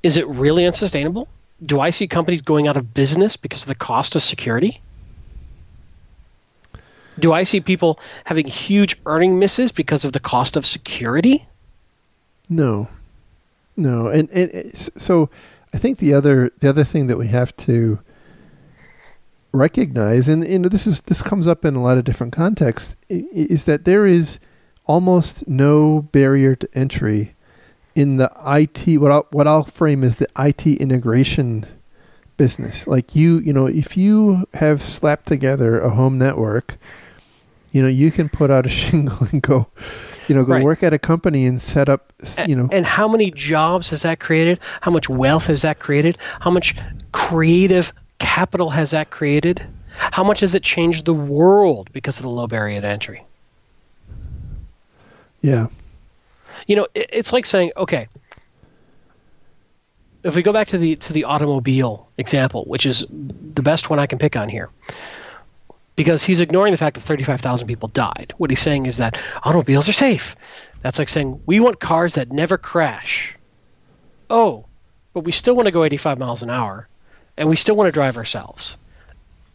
is 0.04 0.18
it 0.18 0.28
really 0.28 0.66
unsustainable? 0.66 1.28
Do 1.66 1.80
I 1.80 1.90
see 1.90 2.08
companies 2.08 2.42
going 2.42 2.68
out 2.68 2.78
of 2.78 2.94
business 2.94 3.38
because 3.38 3.64
of 3.64 3.68
the 3.68 3.76
cost 3.76 4.16
of 4.16 4.24
security? 4.24 4.82
Do 7.18 7.32
I 7.32 7.44
see 7.44 7.62
people 7.62 8.00
having 8.26 8.46
huge 8.46 8.98
earning 9.06 9.40
misses 9.40 9.72
because 9.72 10.04
of 10.04 10.12
the 10.12 10.20
cost 10.20 10.58
of 10.58 10.66
security? 10.66 11.48
No, 12.50 12.90
no, 13.78 14.08
and, 14.08 14.30
and 14.32 14.78
so 14.78 15.30
I 15.74 15.78
think 15.78 15.98
the 15.98 16.14
other 16.14 16.52
the 16.60 16.70
other 16.70 16.84
thing 16.84 17.08
that 17.08 17.18
we 17.18 17.28
have 17.28 17.56
to 17.58 18.00
recognize, 19.56 20.30
and 20.30 20.48
you 20.48 20.60
know, 20.60 20.70
this 20.70 20.86
is 20.86 21.02
this 21.02 21.22
comes 21.24 21.48
up 21.48 21.66
in 21.66 21.76
a 21.76 21.82
lot 21.82 21.98
of 21.98 22.04
different 22.04 22.34
contexts, 22.34 22.96
is 23.10 23.64
that 23.66 23.86
there 23.86 24.06
is 24.06 24.40
almost 24.86 25.48
no 25.48 26.02
barrier 26.12 26.56
to 26.56 26.68
entry 26.74 27.36
in 27.96 28.18
the 28.18 28.32
IT. 28.46 29.00
What 29.00 29.12
I'll, 29.12 29.28
what 29.32 29.48
I'll 29.48 29.64
frame 29.64 30.04
is 30.04 30.18
the 30.18 30.28
IT 30.38 30.66
integration 30.68 31.66
business. 32.38 32.86
Like 32.88 33.16
you, 33.16 33.40
you 33.40 33.54
know, 33.54 33.66
if 33.68 33.96
you 33.98 34.48
have 34.54 34.82
slapped 34.82 35.26
together 35.28 35.80
a 35.80 35.90
home 35.90 36.18
network, 36.18 36.78
you 37.72 37.82
know, 37.82 37.88
you 37.88 38.12
can 38.12 38.30
put 38.30 38.52
out 38.52 38.66
a 38.66 38.70
shingle 38.82 39.28
and 39.32 39.42
go, 39.42 39.68
you 40.28 40.36
know, 40.36 40.44
go 40.44 40.54
Right. 40.54 40.64
work 40.64 40.84
at 40.84 40.94
a 40.94 41.00
company 41.00 41.46
and 41.46 41.62
set 41.62 41.88
up, 41.90 42.14
you 42.46 42.56
know, 42.56 42.68
And 42.72 42.86
how 42.86 43.08
many 43.08 43.32
jobs 43.32 43.90
has 43.92 44.02
that 44.04 44.20
created? 44.20 44.60
How 44.82 44.92
much 44.92 45.10
wealth 45.10 45.48
has 45.48 45.62
that 45.64 45.80
created? 45.80 46.18
How 46.42 46.52
much 46.52 46.76
creative 47.12 47.94
capital 48.20 48.70
has 48.70 48.92
that 48.92 49.10
created? 49.10 49.66
How 49.98 50.24
much 50.24 50.42
has 50.42 50.56
it 50.56 50.64
changed 50.64 51.06
the 51.06 51.14
world 51.14 51.90
because 51.94 52.18
of 52.18 52.24
the 52.24 52.30
low 52.30 52.48
barrier 52.48 52.82
to 52.82 52.88
entry? 52.88 53.24
yeah, 55.42 55.68
You 56.68 56.76
know, 56.76 56.88
it, 56.96 57.10
it's 57.14 57.32
like 57.32 57.46
saying, 57.46 57.72
okay, 57.78 58.08
if 60.24 60.36
we 60.36 60.42
go 60.42 60.52
back 60.52 60.70
to 60.70 60.78
the 60.80 60.96
to 60.96 61.14
the 61.14 61.26
automobile 61.26 62.10
example, 62.18 62.66
which 62.66 62.86
is 62.88 63.06
the 63.10 63.62
best 63.62 63.90
one 63.92 64.00
I 64.00 64.08
can 64.08 64.18
pick 64.18 64.36
on 64.36 64.50
here, 64.50 64.70
because 65.96 66.24
he's 66.24 66.40
ignoring 66.40 66.72
the 66.72 66.78
fact 66.78 66.96
that 66.96 67.02
35,000 67.02 67.68
people 67.68 67.90
died. 67.90 68.34
What 68.38 68.50
he's 68.50 68.60
saying 68.60 68.88
is 68.88 68.98
that 68.98 69.20
automobiles 69.44 69.88
are 69.88 69.94
safe. 69.94 70.36
That's 70.82 70.98
like 70.98 71.10
saying 71.10 71.42
we 71.46 71.60
want 71.60 71.80
cars 71.80 72.16
that 72.16 72.32
never 72.32 72.58
crash. 72.58 73.38
Oh, 74.32 74.66
but 75.14 75.22
we 75.26 75.32
still 75.32 75.56
want 75.56 75.68
to 75.68 75.72
go 75.72 75.84
85 75.84 76.18
miles 76.18 76.42
an 76.42 76.50
hour, 76.50 76.88
and 77.38 77.50
we 77.50 77.56
still 77.56 77.76
want 77.76 77.88
to 77.88 77.92
drive 77.92 78.18
ourselves. 78.18 78.78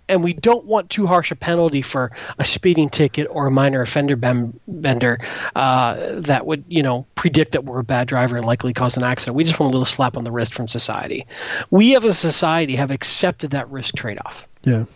And 0.09 0.25
we 0.25 0.33
don't 0.33 0.65
want 0.65 0.91
too 0.91 1.07
harsh 1.07 1.31
a 1.31 1.37
penalty 1.37 1.83
for 1.83 2.11
a 2.37 2.45
speeding 2.45 2.89
ticket 2.89 3.29
or 3.31 3.47
a 3.47 3.51
minor 3.51 3.81
offender 3.81 4.17
bender 4.17 5.21
uh, 5.55 6.21
that 6.21 6.47
would, 6.47 6.65
you 6.67 6.83
know, 6.83 7.07
predict 7.15 7.53
that 7.53 7.65
we're 7.65 7.79
a 7.79 7.85
bad 7.85 8.09
driver 8.09 8.37
and 8.37 8.45
likely 8.45 8.73
cause 8.73 8.97
an 8.97 9.05
accident. 9.05 9.37
We 9.37 9.45
just 9.45 9.61
want 9.61 9.71
a 9.71 9.73
little 9.73 9.85
slap 9.85 10.17
on 10.17 10.25
the 10.25 10.33
wrist 10.33 10.53
from 10.53 10.67
society. 10.67 11.27
We, 11.71 11.97
as 11.97 12.03
a 12.03 12.13
society, 12.13 12.75
have 12.75 12.91
accepted 12.91 13.53
that 13.53 13.71
risk 13.71 13.95
trade-off. 13.95 14.49
Yeah. 14.65 14.87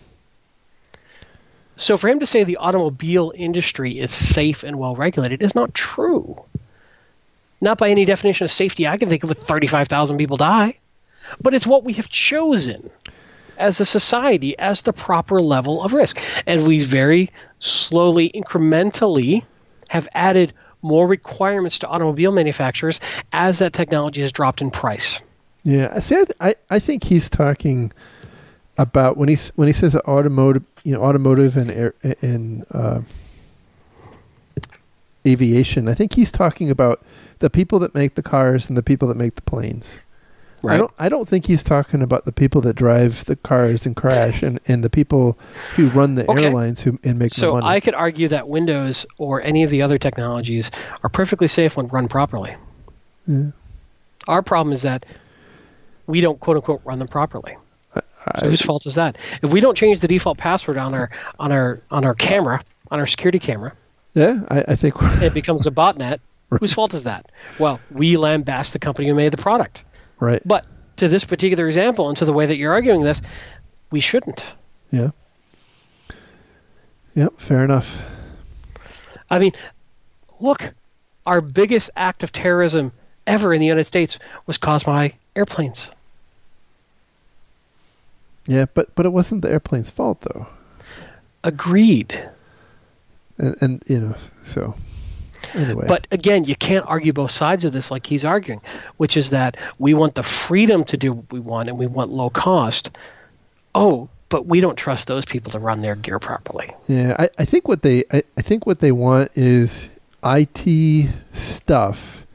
So 1.77 1.97
for 1.97 2.09
him 2.09 2.19
to 2.19 2.25
say 2.25 2.43
the 2.43 2.57
automobile 2.57 3.31
industry 3.35 3.99
is 3.99 4.13
safe 4.13 4.63
and 4.63 4.77
well 4.77 4.95
regulated 4.95 5.41
is 5.41 5.55
not 5.55 5.73
true. 5.73 6.43
Not 7.61 7.77
by 7.77 7.89
any 7.89 8.05
definition 8.05 8.43
of 8.43 8.51
safety 8.51 8.87
I 8.87 8.97
can 8.97 9.09
think 9.09 9.23
of 9.23 9.29
with 9.29 9.39
35,000 9.39 10.17
people 10.17 10.37
die. 10.37 10.77
But 11.41 11.53
it's 11.53 11.67
what 11.67 11.83
we 11.83 11.93
have 11.93 12.09
chosen 12.09 12.89
as 13.57 13.79
a 13.79 13.85
society 13.85 14.57
as 14.59 14.81
the 14.81 14.93
proper 14.93 15.41
level 15.41 15.83
of 15.83 15.93
risk. 15.93 16.19
And 16.45 16.67
we 16.67 16.79
very 16.79 17.31
slowly, 17.59 18.29
incrementally 18.29 19.43
have 19.89 20.07
added 20.13 20.53
more 20.81 21.07
requirements 21.07 21.79
to 21.79 21.87
automobile 21.87 22.31
manufacturers 22.31 22.99
as 23.33 23.59
that 23.59 23.73
technology 23.73 24.21
has 24.21 24.31
dropped 24.31 24.61
in 24.61 24.71
price. 24.71 25.19
Yeah, 25.63 25.99
see, 25.99 26.15
I, 26.15 26.49
I, 26.49 26.55
I 26.69 26.79
think 26.79 27.05
he's 27.05 27.29
talking 27.29 27.91
about 28.77 29.17
when 29.17 29.29
he's 29.29 29.49
when 29.55 29.67
he 29.67 29.73
says 29.73 29.95
automotive, 29.95 30.63
you 30.83 30.93
know, 30.93 31.01
automotive 31.01 31.57
and 31.57 31.71
air, 31.71 31.93
and 32.21 32.65
uh, 32.71 33.01
aviation. 35.25 35.87
I 35.87 35.95
think 35.95 36.13
he's 36.13 36.31
talking 36.31 36.69
about 36.69 37.03
the 37.39 37.49
people 37.49 37.79
that 37.79 37.95
make 37.95 38.13
the 38.13 38.21
cars 38.21 38.69
and 38.69 38.77
the 38.77 38.83
people 38.83 39.07
that 39.07 39.17
make 39.17 39.35
the 39.35 39.41
planes. 39.41 39.99
Right. 40.65 40.75
I 40.75 40.77
don't. 40.77 40.91
I 40.99 41.09
don't 41.09 41.27
think 41.27 41.45
he's 41.45 41.63
talking 41.63 42.01
about 42.01 42.25
the 42.25 42.31
people 42.31 42.61
that 42.61 42.75
drive 42.75 43.25
the 43.25 43.35
cars 43.35 43.85
and 43.85 43.95
crash, 43.95 44.41
and, 44.43 44.59
and 44.67 44.83
the 44.83 44.89
people 44.89 45.37
who 45.75 45.89
run 45.89 46.15
the 46.15 46.29
Okay. 46.29 46.45
airlines 46.45 46.81
who 46.81 46.99
and 47.03 47.17
make 47.19 47.29
the 47.31 47.39
So 47.41 47.53
money. 47.53 47.65
I 47.65 47.79
could 47.79 47.93
argue 47.93 48.27
that 48.29 48.47
Windows 48.47 49.05
or 49.17 49.41
any 49.41 49.63
of 49.63 49.69
the 49.69 49.81
other 49.81 49.97
technologies 49.97 50.71
are 51.03 51.09
perfectly 51.09 51.47
safe 51.47 51.77
when 51.77 51.87
run 51.87 52.07
properly. 52.07 52.55
Yeah. 53.27 53.51
Our 54.27 54.41
problem 54.41 54.73
is 54.73 54.81
that 54.83 55.05
we 56.07 56.21
don't 56.21 56.39
quote 56.39 56.57
unquote 56.57 56.81
run 56.85 56.99
them 56.99 57.07
properly. 57.07 57.57
So 57.93 58.01
I- 58.27 58.45
whose 58.49 58.61
fault 58.61 58.85
is 58.85 58.95
that? 58.95 59.17
If 59.43 59.51
we 59.53 59.59
don't 59.59 59.77
change 59.77 59.99
the 59.99 60.07
default 60.07 60.37
password 60.37 60.77
on 60.77 60.93
our 60.93 61.09
on 61.39 61.51
our 61.51 61.81
on 61.91 62.05
our 62.05 62.15
camera, 62.15 62.63
on 62.91 62.99
our 62.99 63.05
security 63.05 63.39
camera, 63.39 63.73
yeah, 64.13 64.39
I, 64.49 64.63
I 64.69 64.75
think 64.75 64.95
it 65.21 65.33
becomes 65.33 65.67
a 65.67 65.71
botnet. 65.71 66.19
Whose 66.59 66.73
fault 66.73 66.93
is 66.93 67.03
that? 67.05 67.25
Well, 67.59 67.79
we 67.91 68.15
lambast 68.15 68.71
the 68.73 68.79
company 68.79 69.07
who 69.07 69.15
made 69.15 69.33
the 69.33 69.37
product. 69.37 69.83
Right. 70.19 70.41
But 70.45 70.65
to 70.97 71.07
this 71.07 71.23
particular 71.25 71.67
example 71.67 72.09
and 72.09 72.17
to 72.17 72.25
the 72.25 72.33
way 72.33 72.45
that 72.45 72.57
you're 72.57 72.73
arguing 72.73 73.01
this, 73.03 73.21
we 73.91 73.99
shouldn't. 73.99 74.43
Yeah. 74.91 75.09
Yep. 77.15 77.33
Fair 77.39 77.63
enough. 77.63 78.01
I 79.29 79.39
mean, 79.39 79.51
look, 80.39 80.73
our 81.25 81.41
biggest 81.41 81.89
act 81.95 82.23
of 82.23 82.31
terrorism 82.31 82.91
ever 83.25 83.53
in 83.53 83.59
the 83.59 83.65
United 83.65 83.85
States 83.85 84.19
was 84.45 84.57
caused 84.57 84.85
by 84.85 85.13
airplanes. 85.35 85.89
Yeah, 88.47 88.65
but 88.73 88.93
but 88.93 89.05
it 89.07 89.09
wasn't 89.09 89.41
the 89.41 89.49
airplane's 89.49 89.89
fault 89.89 90.21
though, 90.21 90.45
Agreed. 91.43 92.29
and, 93.39 93.55
and 93.59 93.83
you 93.87 93.99
know 93.99 94.15
so. 94.43 94.75
Anyway, 95.53 95.85
But 95.87 96.07
again, 96.11 96.43
you 96.43 96.55
can't 96.55 96.85
argue 96.87 97.13
both 97.13 97.31
sides 97.31 97.65
of 97.65 97.73
this 97.73 97.91
like 97.91 98.05
he's 98.05 98.25
arguing, 98.25 98.61
which 98.97 99.17
is 99.17 99.29
that 99.31 99.57
we 99.79 99.93
want 99.93 100.15
the 100.15 100.23
freedom 100.23 100.83
to 100.85 100.97
do 100.97 101.13
what 101.13 101.31
we 101.31 101.39
want 101.39 101.69
and 101.69 101.77
we 101.77 101.87
want 101.87 102.11
low 102.11 102.29
cost. 102.29 102.91
Oh, 103.73 104.09
but 104.29 104.45
we 104.47 104.59
don't 104.59 104.75
trust 104.75 105.07
those 105.07 105.25
people 105.25 105.51
to 105.51 105.59
run 105.59 105.81
their 105.81 105.95
gear 105.95 106.19
properly. 106.19 106.73
Yeah, 106.87 107.15
I, 107.19 107.29
I 107.37 107.45
think 107.45 107.67
what 107.67 107.81
they 107.81 108.03
I, 108.11 108.23
I 108.37 108.41
think 108.41 108.65
what 108.65 108.79
they 108.79 108.91
want 108.91 109.31
is 109.35 109.89
IT 110.23 111.09
stuff 111.33 112.25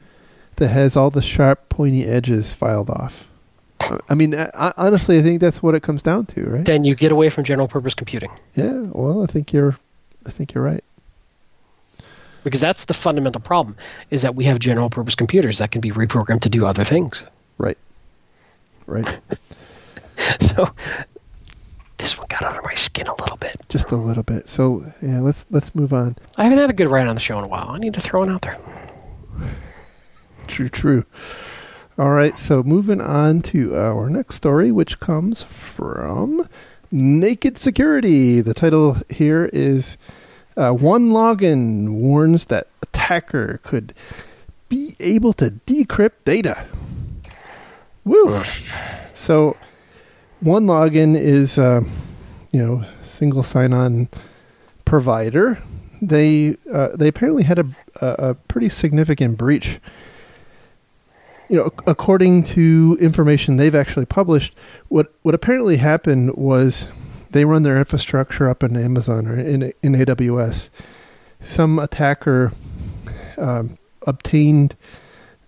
that 0.55 0.69
has 0.69 0.95
all 0.95 1.09
the 1.09 1.21
sharp 1.21 1.69
pointy 1.69 2.05
edges 2.05 2.53
filed 2.53 2.89
off. 2.89 3.27
I 4.07 4.13
mean, 4.15 4.35
I, 4.35 4.73
honestly, 4.77 5.17
I 5.17 5.21
think 5.21 5.41
that's 5.41 5.61
what 5.63 5.75
it 5.75 5.81
comes 5.81 6.01
down 6.01 6.27
to, 6.27 6.43
right? 6.43 6.65
Then 6.65 6.83
you 6.83 6.95
get 6.95 7.11
away 7.11 7.29
from 7.29 7.43
general 7.43 7.67
purpose 7.67 7.93
computing 7.95 8.31
Yeah. 8.53 8.83
Well, 8.91 9.23
I 9.23 9.25
think 9.25 9.51
you're, 9.53 9.77
I 10.25 10.29
think 10.29 10.53
you're 10.53 10.63
right. 10.63 10.83
Because 12.43 12.61
that's 12.61 12.85
the 12.85 12.93
fundamental 12.93 13.41
problem 13.41 13.75
is 14.09 14.21
that 14.23 14.35
we 14.35 14.45
have 14.45 14.59
general 14.59 14.89
purpose 14.89 15.15
computers 15.15 15.59
that 15.59 15.71
can 15.71 15.81
be 15.81 15.91
reprogrammed 15.91 16.41
to 16.41 16.49
do 16.49 16.65
other 16.65 16.83
things. 16.83 17.23
Right. 17.57 17.77
Right. 18.85 19.19
So 20.39 20.69
this 21.97 22.17
one 22.17 22.27
got 22.29 22.43
under 22.43 22.61
my 22.61 22.75
skin 22.75 23.07
a 23.07 23.15
little 23.15 23.37
bit. 23.37 23.55
Just 23.69 23.91
a 23.91 23.95
little 23.95 24.23
bit. 24.23 24.49
So 24.49 24.85
yeah, 25.01 25.19
let's 25.19 25.45
let's 25.49 25.73
move 25.73 25.93
on. 25.93 26.15
I 26.37 26.43
haven't 26.43 26.59
had 26.59 26.69
a 26.69 26.73
good 26.73 26.89
ride 26.89 27.07
on 27.07 27.15
the 27.15 27.21
show 27.21 27.37
in 27.39 27.43
a 27.43 27.47
while. 27.47 27.69
I 27.69 27.77
need 27.79 27.93
to 27.95 28.01
throw 28.01 28.19
one 28.19 28.29
out 28.29 28.41
there. 28.41 28.59
True. 30.47 30.69
True. 30.69 31.05
All 31.97 32.09
right. 32.11 32.37
So 32.37 32.61
moving 32.63 33.01
on 33.01 33.41
to 33.43 33.75
our 33.75 34.09
next 34.09 34.35
story, 34.35 34.71
which 34.71 34.99
comes 34.99 35.43
from 35.43 36.47
Naked 36.91 37.57
Security. 37.57 38.41
The 38.41 38.53
title 38.53 38.97
here 39.09 39.49
is 39.53 39.97
uh, 40.57 40.71
"OneLogin 40.73 41.89
warns 41.89 42.45
that 42.45 42.67
attacker 42.81 43.59
could 43.63 43.93
be 44.69 44.95
able 44.99 45.33
to 45.33 45.51
decrypt 45.65 46.23
data." 46.25 46.65
Woo! 48.03 48.43
So, 49.13 49.55
OneLogin 50.43 51.15
is, 51.15 51.59
uh, 51.59 51.81
you 52.51 52.61
know, 52.61 52.85
single 53.03 53.43
sign-on 53.43 54.09
provider. 54.85 55.61
They 56.01 56.55
uh, 56.73 56.89
they 56.95 57.07
apparently 57.07 57.43
had 57.43 57.59
a, 57.59 57.65
a 58.01 58.29
a 58.29 58.33
pretty 58.33 58.69
significant 58.69 59.37
breach. 59.37 59.79
You 61.47 61.57
know, 61.57 61.69
according 61.85 62.43
to 62.55 62.97
information 62.99 63.57
they've 63.57 63.75
actually 63.75 64.07
published, 64.07 64.55
what 64.87 65.13
what 65.21 65.35
apparently 65.35 65.77
happened 65.77 66.35
was 66.35 66.89
they 67.31 67.45
run 67.45 67.63
their 67.63 67.77
infrastructure 67.77 68.49
up 68.49 68.63
in 68.63 68.75
Amazon 68.75 69.27
or 69.27 69.39
in 69.39 69.73
in 69.81 69.93
AWS. 69.93 70.69
Some 71.41 71.79
attacker 71.79 72.51
um, 73.37 73.77
obtained 74.05 74.75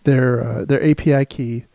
their 0.04 0.44
uh, 0.44 0.66
their 0.66 0.84
API 0.84 1.26
key 1.26 1.66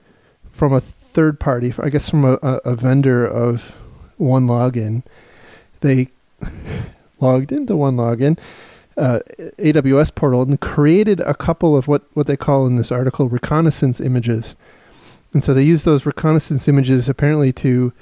from 0.50 0.72
a 0.72 0.80
third 0.80 1.40
party, 1.40 1.72
I 1.78 1.88
guess 1.88 2.10
from 2.10 2.24
a, 2.24 2.34
a, 2.42 2.74
vendor 2.74 3.26
of 3.26 3.80
OneLogin. 4.20 5.02
They 5.80 6.08
logged 7.20 7.52
into 7.52 7.74
OneLogin, 7.74 8.38
uh, 8.96 9.20
AWS 9.58 10.14
portal, 10.14 10.42
and 10.42 10.60
created 10.60 11.20
a 11.20 11.34
couple 11.34 11.76
of 11.76 11.88
what, 11.88 12.02
what 12.14 12.26
they 12.26 12.36
call 12.36 12.66
in 12.66 12.76
this 12.76 12.92
article 12.92 13.28
reconnaissance 13.28 14.00
images. 14.00 14.54
And 15.32 15.42
so 15.42 15.54
they 15.54 15.62
use 15.62 15.84
those 15.84 16.06
reconnaissance 16.06 16.68
images 16.68 17.08
apparently 17.08 17.52
to 17.54 17.92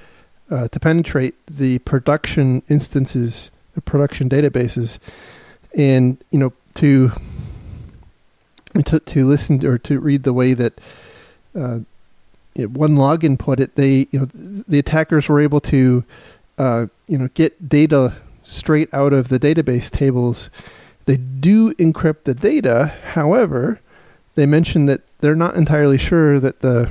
uh, 0.50 0.68
to 0.68 0.80
penetrate 0.80 1.34
the 1.46 1.78
production 1.80 2.62
instances, 2.68 3.50
the 3.74 3.80
production 3.80 4.28
databases, 4.28 4.98
and 5.76 6.22
you 6.30 6.38
know 6.38 6.52
to 6.74 7.12
to 8.84 9.00
to 9.00 9.26
listen 9.26 9.64
or 9.66 9.78
to 9.78 9.98
read 10.00 10.22
the 10.22 10.32
way 10.32 10.54
that 10.54 10.80
uh, 11.58 11.80
it- 12.54 12.72
OneLogin 12.72 13.38
put 13.38 13.60
it, 13.60 13.74
they 13.76 14.06
you 14.10 14.20
know 14.20 14.28
the 14.32 14.78
attackers 14.78 15.28
were 15.28 15.40
able 15.40 15.60
to 15.60 16.04
uh, 16.58 16.86
you 17.06 17.18
know 17.18 17.28
get 17.34 17.68
data 17.68 18.14
straight 18.42 18.92
out 18.94 19.12
of 19.12 19.28
the 19.28 19.38
database 19.40 19.90
tables. 19.90 20.50
They 21.04 21.16
do 21.16 21.72
encrypt 21.74 22.24
the 22.24 22.34
data, 22.34 22.94
however, 23.12 23.80
they 24.34 24.44
mention 24.44 24.86
that 24.86 25.02
they're 25.20 25.36
not 25.36 25.54
entirely 25.54 25.98
sure 25.98 26.40
that 26.40 26.60
the 26.60 26.90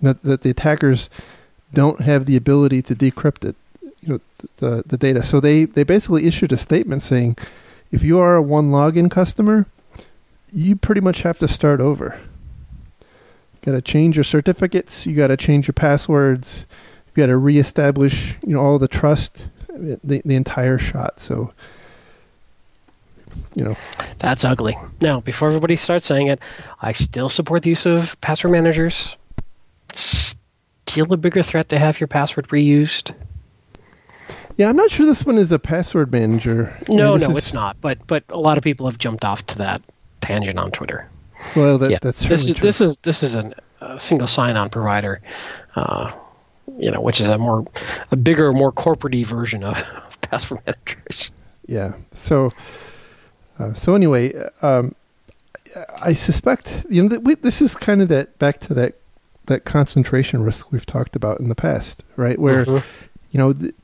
you 0.00 0.08
know, 0.08 0.12
that 0.12 0.42
the 0.42 0.50
attackers 0.50 1.10
don't 1.72 2.00
have 2.00 2.26
the 2.26 2.36
ability 2.36 2.82
to 2.82 2.94
decrypt 2.94 3.44
it, 3.44 3.56
you 4.00 4.08
know, 4.08 4.20
the 4.58 4.82
the 4.86 4.96
data. 4.96 5.22
So 5.22 5.40
they 5.40 5.64
they 5.64 5.84
basically 5.84 6.26
issued 6.26 6.52
a 6.52 6.56
statement 6.56 7.02
saying, 7.02 7.36
if 7.90 8.02
you 8.02 8.18
are 8.18 8.38
a 8.38 8.42
OneLogin 8.42 9.10
customer, 9.10 9.66
you 10.52 10.76
pretty 10.76 11.00
much 11.00 11.22
have 11.22 11.38
to 11.40 11.48
start 11.48 11.80
over. 11.80 12.18
Got 13.62 13.72
to 13.72 13.82
change 13.82 14.16
your 14.16 14.24
certificates. 14.24 15.06
You 15.06 15.14
got 15.16 15.26
to 15.28 15.36
change 15.36 15.66
your 15.66 15.74
passwords. 15.74 16.66
You 17.14 17.22
got 17.22 17.26
to 17.26 17.36
reestablish, 17.36 18.36
you 18.46 18.54
know, 18.54 18.60
all 18.60 18.78
the 18.78 18.88
trust, 18.88 19.48
eh, 19.74 19.96
the 20.04 20.22
the 20.24 20.36
entire 20.36 20.78
shot. 20.78 21.20
So, 21.20 21.52
you 23.56 23.64
know, 23.64 23.76
That's 24.18 24.44
ugly. 24.44 24.76
Now, 25.00 25.20
before 25.20 25.48
everybody 25.48 25.76
starts 25.76 26.06
saying 26.06 26.28
it, 26.28 26.40
I 26.80 26.92
still 26.92 27.28
support 27.28 27.62
the 27.62 27.70
use 27.70 27.86
of 27.86 28.20
password 28.20 28.52
managers. 28.52 29.16
Still 30.88 31.12
a 31.12 31.16
bigger 31.16 31.42
threat 31.42 31.68
to 31.70 31.78
have 31.78 32.00
your 32.00 32.08
password 32.08 32.48
reused. 32.48 33.14
Yeah, 34.56 34.68
I'm 34.68 34.76
not 34.76 34.90
sure 34.90 35.06
this 35.06 35.24
one 35.24 35.38
is 35.38 35.52
a 35.52 35.58
password 35.58 36.10
manager. 36.10 36.74
I 36.90 36.94
No, 36.94 37.12
mean, 37.12 37.20
no, 37.20 37.30
is- 37.30 37.38
it's 37.38 37.52
not. 37.54 37.76
But 37.80 38.04
but 38.06 38.24
a 38.30 38.38
lot 38.38 38.58
of 38.58 38.64
people 38.64 38.86
have 38.86 38.98
jumped 38.98 39.24
off 39.24 39.46
to 39.46 39.58
that 39.58 39.82
tangent 40.20 40.58
on 40.58 40.72
Twitter. 40.72 41.08
Well, 41.54 41.78
that, 41.78 41.90
yeah, 41.90 41.98
that's 42.02 42.24
this 42.24 42.44
is 42.44 42.54
true. 42.54 42.62
this 42.66 42.80
is 42.80 42.96
this 42.98 43.22
is 43.22 43.36
an, 43.36 43.52
a 43.80 43.98
single 44.00 44.26
sign-on 44.26 44.70
provider, 44.70 45.20
uh, 45.76 46.12
you 46.76 46.90
know, 46.90 47.00
which 47.00 47.20
is 47.20 47.28
a 47.28 47.38
more 47.38 47.64
a 48.10 48.16
bigger, 48.16 48.52
more 48.52 48.72
corporate 48.72 49.24
version 49.24 49.62
of, 49.62 49.78
of 49.80 50.20
password 50.22 50.60
managers. 50.66 51.30
Yeah. 51.66 51.92
So, 52.12 52.50
uh, 53.60 53.74
so 53.74 53.94
anyway, 53.94 54.32
um, 54.62 54.96
I 56.02 56.14
suspect 56.14 56.84
you 56.90 57.02
know 57.04 57.08
that 57.10 57.22
we, 57.22 57.36
this 57.36 57.62
is 57.62 57.76
kind 57.76 58.02
of 58.02 58.08
that 58.08 58.36
back 58.40 58.58
to 58.60 58.74
that 58.74 58.96
that 59.48 59.64
concentration 59.64 60.42
risk 60.42 60.70
we've 60.72 60.86
talked 60.86 61.14
about 61.16 61.40
in 61.40 61.48
the 61.48 61.54
past, 61.54 62.04
right? 62.16 62.38
Where 62.38 62.64
Mhm. 62.64 62.82
you 63.32 63.38
know, 63.38 63.52
th- 63.52 63.74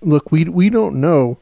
look, 0.00 0.30
we 0.30 0.44
we 0.44 0.70
don't 0.70 1.00
know 1.00 1.38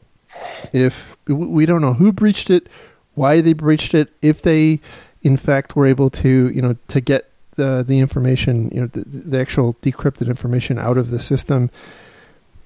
if 0.73 1.15
we 1.27 1.65
don't 1.65 1.81
know 1.81 1.93
who 1.93 2.11
breached 2.11 2.49
it, 2.49 2.67
why 3.13 3.41
they 3.41 3.53
breached 3.53 3.93
it, 3.93 4.09
if 4.21 4.41
they 4.41 4.79
in 5.21 5.37
fact 5.37 5.75
were 5.75 5.85
able 5.85 6.09
to 6.09 6.49
you 6.49 6.61
know 6.61 6.75
to 6.87 7.01
get 7.01 7.29
the 7.55 7.83
the 7.87 7.99
information, 7.99 8.69
you 8.73 8.81
know, 8.81 8.87
the, 8.87 9.01
the 9.07 9.39
actual 9.39 9.73
decrypted 9.81 10.27
information 10.27 10.77
out 10.79 10.97
of 10.97 11.11
the 11.11 11.19
system 11.19 11.69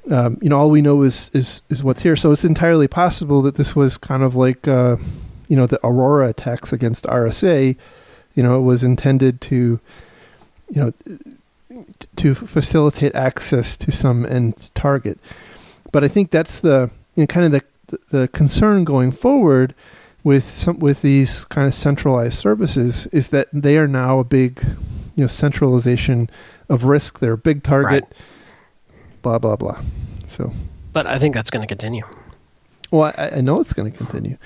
um, 0.10 0.40
you 0.42 0.50
know, 0.50 0.58
all 0.58 0.72
we 0.72 0.82
know 0.82 1.04
is, 1.04 1.30
is 1.32 1.62
is 1.70 1.84
what's 1.84 2.02
here. 2.02 2.16
So 2.16 2.32
it's 2.32 2.44
entirely 2.44 2.88
possible 2.88 3.44
that 3.44 3.54
this 3.56 3.76
was 3.76 4.00
kind 4.00 4.24
of 4.24 4.36
like, 4.36 4.68
uh, 4.68 4.96
you 5.48 5.56
know, 5.56 5.68
the 5.68 5.80
Aurora 5.86 6.30
attacks 6.30 6.74
against 6.74 7.06
RSA. 7.06 7.78
You 8.34 8.42
know, 8.42 8.58
it 8.58 8.62
was 8.64 8.84
intended 8.84 9.42
to, 9.42 9.80
you 10.72 10.82
know, 10.82 10.94
t- 12.00 12.08
to 12.16 12.34
facilitate 12.36 13.14
access 13.16 13.78
to 13.78 13.92
some 13.92 14.26
end 14.26 14.72
target. 14.74 15.20
But 15.92 16.04
I 16.04 16.08
think 16.08 16.32
that's 16.32 16.60
the 16.60 16.90
you 17.16 17.24
know, 17.24 17.28
kind 17.28 17.46
of 17.46 17.52
the 17.52 17.62
the 18.10 18.28
concern 18.30 18.84
going 18.86 19.12
forward 19.12 19.76
with 20.24 20.44
some 20.46 20.80
with 20.80 21.02
these 21.02 21.46
kind 21.46 21.68
of 21.68 21.74
centralized 21.74 22.36
services 22.40 23.06
is 23.08 23.30
that 23.30 23.48
they 23.54 23.78
are 23.78 23.88
now 23.88 24.20
a 24.20 24.24
big, 24.24 24.62
you 25.16 25.24
know, 25.24 25.28
centralization 25.28 26.30
of 26.70 26.86
risk. 26.86 27.20
They're 27.20 27.34
a 27.34 27.38
big 27.38 27.64
target 27.64 28.06
blah 29.22 29.38
blah 29.40 29.56
blah. 29.56 29.80
So, 30.28 30.52
But 30.94 31.06
I 31.06 31.20
think 31.20 31.36
that's 31.36 31.50
going 31.50 31.62
to 31.62 31.68
continue. 31.68 32.04
well, 32.92 33.14
I, 33.18 33.30
I 33.38 33.42
know 33.42 33.60
it's 33.60 33.74
going 33.74 33.92
to 33.92 33.98
continue. 33.98 34.38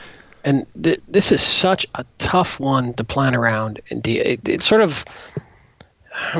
and 0.44 0.66
th- 0.82 1.00
this 1.08 1.32
is 1.32 1.42
such 1.42 1.86
a 1.96 2.04
tough 2.18 2.60
one 2.60 2.94
to 2.96 3.04
plan 3.04 3.36
around. 3.36 3.80
And 3.92 4.02
de- 4.04 4.20
it, 4.20 4.50
it's 4.50 4.66
sort 4.66 4.82
of, 4.82 5.06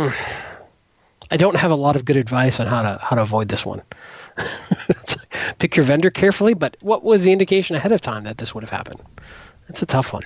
I 1.32 1.38
don't 1.38 1.56
have 1.56 1.72
a 1.72 1.76
lot 1.76 1.96
of 1.96 2.06
good 2.06 2.18
advice 2.18 2.60
on 2.60 2.68
how 2.68 2.84
to 2.84 3.00
how 3.02 3.16
to 3.16 3.22
avoid 3.22 3.48
this 3.50 3.66
one. 3.66 3.82
Pick 5.60 5.76
your 5.76 5.86
vendor 5.86 6.12
carefully, 6.12 6.54
but 6.54 6.78
what 6.82 7.04
was 7.04 7.24
the 7.24 7.32
indication 7.32 7.76
ahead 7.76 7.92
of 7.92 8.02
time 8.02 8.24
that 8.26 8.38
this 8.38 8.54
would 8.54 8.64
have 8.64 8.70
happened? 8.70 9.02
It's 9.68 9.82
a 9.82 9.86
tough 9.86 10.14
one. 10.14 10.24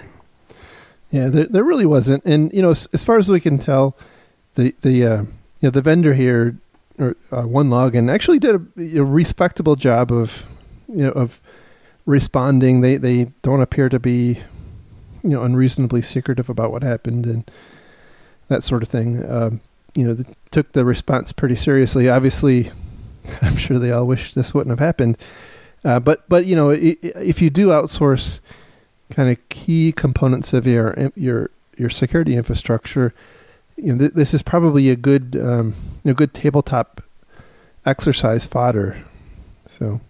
Yeah, 1.11 1.29
there, 1.29 1.45
there 1.45 1.63
really 1.63 1.85
wasn't, 1.85 2.23
and 2.25 2.53
you 2.53 2.61
know, 2.61 2.71
as, 2.71 2.87
as 2.93 3.03
far 3.03 3.17
as 3.17 3.29
we 3.29 3.39
can 3.39 3.57
tell, 3.57 3.97
the 4.55 4.75
the 4.81 5.05
uh, 5.05 5.21
you 5.21 5.27
know 5.63 5.69
the 5.69 5.81
vendor 5.81 6.13
here, 6.13 6.57
or 6.99 7.15
uh, 7.31 7.43
OneLogin, 7.43 8.11
actually 8.11 8.39
did 8.39 8.55
a, 8.55 8.99
a 8.99 9.03
respectable 9.03 9.75
job 9.75 10.11
of 10.11 10.45
you 10.87 11.03
know 11.03 11.11
of 11.11 11.41
responding. 12.05 12.81
They 12.81 12.97
they 12.97 13.31
don't 13.41 13.61
appear 13.61 13.89
to 13.89 13.99
be 13.99 14.39
you 15.23 15.29
know 15.29 15.43
unreasonably 15.43 16.01
secretive 16.01 16.49
about 16.49 16.71
what 16.71 16.83
happened 16.83 17.25
and 17.25 17.49
that 18.49 18.63
sort 18.63 18.83
of 18.83 18.89
thing. 18.89 19.25
Um, 19.29 19.61
you 19.95 20.05
know, 20.05 20.13
they 20.13 20.31
took 20.51 20.73
the 20.73 20.85
response 20.85 21.31
pretty 21.31 21.55
seriously. 21.55 22.09
Obviously, 22.09 22.71
I'm 23.41 23.55
sure 23.55 23.79
they 23.79 23.91
all 23.91 24.05
wish 24.05 24.33
this 24.33 24.53
wouldn't 24.53 24.71
have 24.77 24.85
happened. 24.85 25.17
Uh, 25.85 25.99
but 25.99 26.27
but 26.27 26.45
you 26.45 26.55
know, 26.55 26.71
i- 26.71 26.97
i- 27.03 27.11
if 27.15 27.41
you 27.41 27.49
do 27.49 27.69
outsource 27.69 28.39
kind 29.11 29.29
of 29.29 29.37
key 29.49 29.91
components 29.95 30.53
of 30.53 30.67
your 30.67 31.11
your 31.15 31.49
your 31.77 31.89
security 31.89 32.35
infrastructure, 32.35 33.13
you 33.77 33.93
know, 33.93 33.99
th- 33.99 34.11
this 34.13 34.33
is 34.33 34.41
probably 34.41 34.89
a 34.89 34.95
good 34.97 35.37
um, 35.41 35.73
you 36.03 36.11
know, 36.11 36.13
good 36.13 36.33
tabletop 36.33 37.01
exercise 37.85 38.45
fodder. 38.45 38.97
So, 39.69 40.01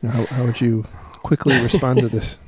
you 0.00 0.08
know, 0.08 0.10
how, 0.10 0.24
how 0.26 0.44
would 0.44 0.60
you 0.60 0.84
quickly 1.24 1.58
respond 1.62 2.00
to 2.00 2.08
this? 2.08 2.38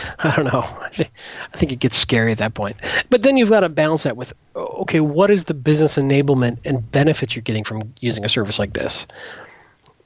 I 0.20 0.34
don't 0.34 0.44
know. 0.46 0.60
I 0.80 0.88
thi- 0.90 1.10
I 1.52 1.56
think 1.56 1.72
it 1.72 1.78
gets 1.78 1.96
scary 1.96 2.32
at 2.32 2.38
that 2.38 2.54
point. 2.54 2.76
But 3.10 3.22
then 3.22 3.36
you've 3.36 3.48
got 3.50 3.60
to 3.60 3.68
balance 3.68 4.02
that 4.04 4.16
with 4.16 4.32
okay, 4.54 5.00
what 5.00 5.30
is 5.30 5.44
the 5.44 5.54
business 5.54 5.96
enablement 5.96 6.58
and 6.64 6.90
benefits 6.90 7.34
you're 7.34 7.42
getting 7.42 7.64
from 7.64 7.92
using 8.00 8.24
a 8.24 8.28
service 8.28 8.58
like 8.58 8.72
this? 8.72 9.06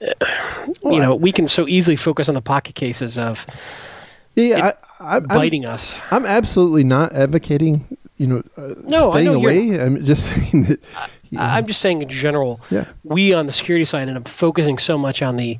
Uh, 0.01 0.67
you 0.85 1.01
know, 1.01 1.15
we 1.15 1.33
can 1.33 1.49
so 1.49 1.67
easily 1.67 1.97
focus 1.97 2.29
on 2.29 2.35
the 2.35 2.43
pocket 2.43 2.75
cases 2.75 3.17
of 3.19 3.47
Yeah, 4.35 4.73
I, 5.01 5.05
I, 5.05 5.17
I'm, 5.17 5.25
biting 5.25 5.65
us. 5.65 6.01
I'm 6.11 6.27
absolutely 6.27 6.85
not 6.85 7.13
advocating 7.13 7.97
you 8.19 8.27
know 8.27 8.43
uh, 8.57 8.75
No, 8.85 9.11
staying 9.11 9.27
know 9.27 9.35
away. 9.35 9.79
I'm 9.81 10.05
just 10.05 10.25
saying 10.51 10.65
that. 10.65 10.81
I'm 11.37 11.67
just 11.67 11.81
saying 11.81 12.03
in 12.03 12.09
general, 12.09 12.61
Yeah. 12.71 12.85
we 13.05 13.35
on 13.35 13.47
the 13.47 13.53
security 13.53 13.85
side 13.85 14.09
end 14.09 14.17
up 14.17 14.29
focusing 14.29 14.79
so 14.79 14.97
much 14.97 15.23
on 15.23 15.37
the 15.37 15.59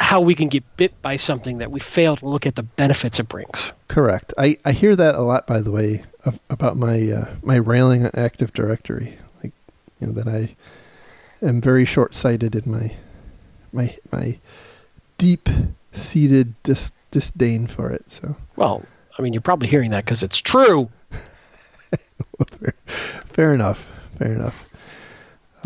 how 0.00 0.20
we 0.20 0.34
can 0.34 0.48
get 0.48 0.64
bit 0.76 1.00
by 1.02 1.16
something 1.16 1.58
that 1.58 1.70
we 1.70 1.78
fail 1.78 2.16
to 2.16 2.26
look 2.26 2.46
at 2.46 2.54
the 2.54 2.62
benefits 2.62 3.20
it 3.20 3.28
brings. 3.28 3.70
Correct. 3.86 4.32
I, 4.38 4.56
I 4.64 4.72
hear 4.72 4.96
that 4.96 5.14
a 5.14 5.20
lot, 5.20 5.46
by 5.46 5.60
the 5.60 5.70
way, 5.70 6.02
of, 6.24 6.40
about 6.48 6.76
my 6.76 7.10
uh, 7.10 7.34
my 7.42 7.56
railing 7.56 8.04
on 8.04 8.10
Active 8.14 8.52
Directory. 8.52 9.18
Like, 9.42 9.52
you 10.00 10.06
know, 10.06 10.12
that 10.14 10.26
I 10.26 10.56
am 11.46 11.60
very 11.60 11.84
short 11.84 12.14
sighted 12.14 12.56
in 12.56 12.70
my 12.70 12.92
my 13.72 13.96
my 14.10 14.38
deep 15.18 15.48
seated 15.92 16.54
dis- 16.62 16.92
disdain 17.10 17.66
for 17.66 17.90
it. 17.90 18.08
So, 18.10 18.36
Well, 18.56 18.82
I 19.18 19.22
mean, 19.22 19.34
you're 19.34 19.42
probably 19.42 19.68
hearing 19.68 19.90
that 19.90 20.04
because 20.04 20.22
it's 20.22 20.38
true. 20.38 20.88
fair 23.26 23.52
enough. 23.52 23.92
Fair 24.16 24.32
enough. 24.32 24.69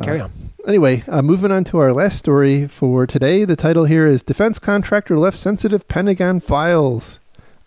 Carry 0.02 0.20
on. 0.20 0.32
Anyway, 0.66 1.02
uh, 1.08 1.22
moving 1.22 1.52
on 1.52 1.62
to 1.64 1.78
our 1.78 1.92
last 1.92 2.18
story 2.18 2.66
for 2.66 3.06
today. 3.06 3.44
The 3.44 3.54
title 3.56 3.84
here 3.84 4.06
is 4.06 4.22
Defense 4.22 4.58
Contractor 4.58 5.18
Left 5.18 5.38
Sensitive 5.38 5.86
Pentagon 5.88 6.40
Files 6.40 7.20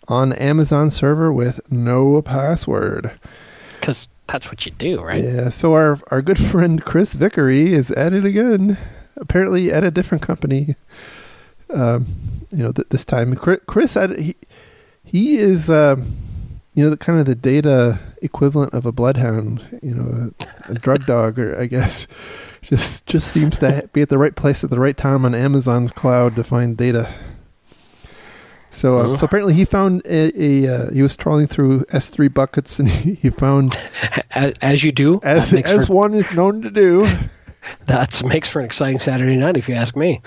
on 0.08 0.32
Amazon 0.34 0.90
server 0.90 1.32
with 1.32 1.60
no 1.70 2.20
password. 2.20 3.12
Because 3.78 4.08
that's 4.26 4.48
what 4.48 4.66
you 4.66 4.72
do, 4.72 5.00
right? 5.00 5.22
Yeah, 5.22 5.48
so 5.48 5.74
our 5.74 6.00
our 6.10 6.20
good 6.20 6.38
friend 6.38 6.84
Chris 6.84 7.14
Vickery 7.14 7.72
is 7.72 7.90
at 7.92 8.12
it 8.12 8.24
again. 8.24 8.76
Apparently 9.16 9.72
at 9.72 9.84
a 9.84 9.90
different 9.90 10.22
company. 10.22 10.76
Um, 11.70 12.06
you 12.50 12.62
know, 12.62 12.72
th- 12.72 12.88
this 12.88 13.04
time 13.04 13.34
Chris, 13.36 13.94
he 13.94 14.36
he 15.04 15.38
is 15.38 15.70
um, 15.70 16.16
you 16.74 16.84
know 16.84 16.90
the 16.90 16.96
kind 16.96 17.18
of 17.18 17.26
the 17.26 17.34
data 17.34 17.98
equivalent 18.22 18.74
of 18.74 18.86
a 18.86 18.92
bloodhound. 18.92 19.64
You 19.82 19.94
know, 19.94 20.32
a, 20.68 20.72
a 20.72 20.74
drug 20.74 21.06
dog, 21.06 21.38
or 21.38 21.58
I 21.60 21.66
guess 21.66 22.06
just 22.62 23.06
just 23.06 23.28
seems 23.32 23.58
to 23.58 23.88
be 23.92 24.02
at 24.02 24.08
the 24.08 24.18
right 24.18 24.34
place 24.34 24.64
at 24.64 24.70
the 24.70 24.80
right 24.80 24.96
time 24.96 25.24
on 25.24 25.34
Amazon's 25.34 25.90
cloud 25.92 26.36
to 26.36 26.44
find 26.44 26.76
data. 26.76 27.08
So, 28.70 28.98
uh, 28.98 29.04
Mhm. 29.06 29.16
so 29.16 29.24
apparently 29.24 29.54
he 29.54 29.64
found 29.64 30.02
a, 30.04 30.30
a 30.38 30.66
uh, 30.68 30.90
he 30.92 31.00
was 31.00 31.16
trawling 31.16 31.46
through 31.46 31.84
S3 31.86 32.32
buckets 32.32 32.78
and 32.78 32.86
he, 32.90 33.14
he 33.14 33.30
found 33.30 33.74
As, 34.32 34.52
as 34.60 34.84
you 34.84 34.92
do, 34.92 35.20
as 35.22 35.52
as 35.54 35.86
for, 35.86 35.94
one 35.94 36.12
is 36.14 36.34
known 36.34 36.60
to 36.62 36.70
do. 36.70 37.06
that 37.86 38.22
makes 38.24 38.48
for 38.48 38.60
an 38.60 38.66
exciting 38.66 38.98
Saturday 38.98 39.36
night, 39.36 39.56
if 39.56 39.68
you 39.70 39.74
ask 39.74 39.96
me. 39.96 40.20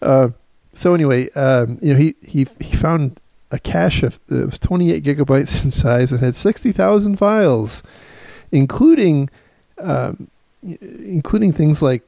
Uh, 0.00 0.30
so 0.74 0.94
anyway, 0.94 1.30
um, 1.32 1.78
you 1.80 1.92
know, 1.92 1.98
he, 2.00 2.14
he 2.26 2.46
he 2.60 2.74
found 2.76 3.20
a 3.52 3.58
cache 3.58 4.02
of 4.02 4.18
it 4.28 4.46
was 4.46 4.58
28 4.58 5.04
gigabytes 5.04 5.62
in 5.64 5.70
size 5.70 6.10
and 6.10 6.20
had 6.20 6.34
60,000 6.34 7.16
files, 7.16 7.82
including 8.50 9.28
um, 9.78 10.28
including 10.62 11.52
things 11.52 11.82
like 11.82 12.02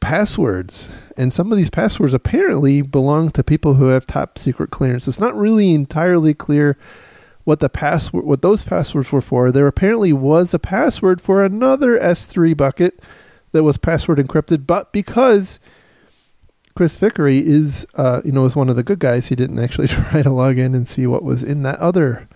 passwords. 0.00 0.88
And 1.16 1.32
some 1.32 1.52
of 1.52 1.58
these 1.58 1.70
passwords 1.70 2.14
apparently 2.14 2.80
belong 2.82 3.30
to 3.30 3.44
people 3.44 3.74
who 3.74 3.88
have 3.88 4.06
top 4.06 4.38
secret 4.38 4.70
clearance. 4.70 5.06
It's 5.06 5.20
not 5.20 5.36
really 5.36 5.72
entirely 5.72 6.34
clear 6.34 6.76
what 7.44 7.60
the 7.60 7.68
password 7.68 8.24
what 8.24 8.42
those 8.42 8.64
passwords 8.64 9.12
were 9.12 9.20
for. 9.20 9.52
There 9.52 9.66
apparently 9.66 10.12
was 10.12 10.54
a 10.54 10.58
password 10.58 11.20
for 11.20 11.44
another 11.44 11.98
S3 11.98 12.56
bucket 12.56 13.00
that 13.52 13.64
was 13.64 13.78
password 13.78 14.18
encrypted, 14.18 14.66
but 14.66 14.92
because 14.92 15.60
Chris 16.78 16.96
Vickery 16.96 17.38
is, 17.38 17.88
uh, 17.96 18.20
you 18.24 18.30
know, 18.30 18.44
is 18.44 18.54
one 18.54 18.68
of 18.68 18.76
the 18.76 18.84
good 18.84 19.00
guys. 19.00 19.26
He 19.26 19.34
didn't 19.34 19.58
actually 19.58 19.88
try 19.88 20.22
to 20.22 20.30
log 20.30 20.58
in 20.58 20.76
and 20.76 20.86
see 20.86 21.08
what 21.08 21.24
was 21.24 21.42
in 21.42 21.64
that 21.64 21.76
other 21.80 22.28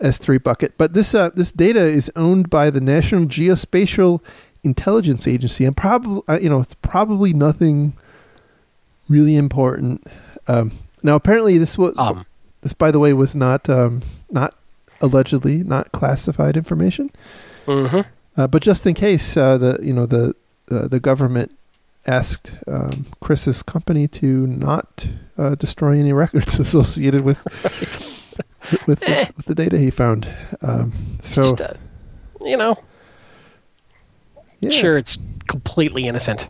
S3 0.00 0.42
bucket. 0.42 0.72
But 0.78 0.94
this 0.94 1.14
uh, 1.14 1.28
this 1.34 1.52
data 1.52 1.82
is 1.82 2.10
owned 2.16 2.48
by 2.48 2.70
the 2.70 2.80
National 2.80 3.26
Geospatial 3.26 4.22
Intelligence 4.64 5.28
Agency, 5.28 5.66
and 5.66 5.76
probably, 5.76 6.22
uh, 6.28 6.38
you 6.40 6.48
know, 6.48 6.60
it's 6.60 6.72
probably 6.76 7.34
nothing 7.34 7.92
really 9.06 9.36
important. 9.36 10.02
Um, 10.46 10.72
now, 11.02 11.16
apparently, 11.16 11.58
this 11.58 11.76
was 11.76 11.94
Um, 11.98 12.24
this, 12.62 12.72
by 12.72 12.90
the 12.90 12.98
way, 12.98 13.12
was 13.12 13.36
not 13.36 13.68
um, 13.68 14.00
not 14.30 14.54
allegedly 15.02 15.62
not 15.62 15.92
classified 15.92 16.56
information. 16.56 17.10
mhm. 17.66 18.06
Uh, 18.34 18.46
but 18.46 18.62
just 18.62 18.86
in 18.86 18.94
case, 18.94 19.36
uh, 19.36 19.58
the 19.58 19.78
you 19.82 19.92
know 19.92 20.06
the 20.06 20.34
uh, 20.70 20.88
the 20.88 21.00
government 21.00 21.52
asked 22.06 22.52
um, 22.66 23.06
Chris's 23.20 23.62
company 23.62 24.08
to 24.08 24.46
not 24.46 25.06
uh, 25.36 25.54
destroy 25.54 25.98
any 25.98 26.12
records 26.12 26.58
associated 26.60 27.22
with 27.22 27.44
with, 28.72 28.86
with, 28.86 29.02
Eh. 29.02 29.24
the, 29.24 29.32
with 29.36 29.46
the 29.46 29.54
data 29.54 29.78
he 29.78 29.90
found. 29.90 30.26
Um, 30.62 30.92
so 31.22 31.42
Just, 31.42 31.60
uh, 31.60 31.74
you 32.42 32.56
know, 32.56 32.76
yeah. 34.60 34.70
sure, 34.70 34.96
it's 34.96 35.18
completely 35.46 36.06
innocent. 36.06 36.48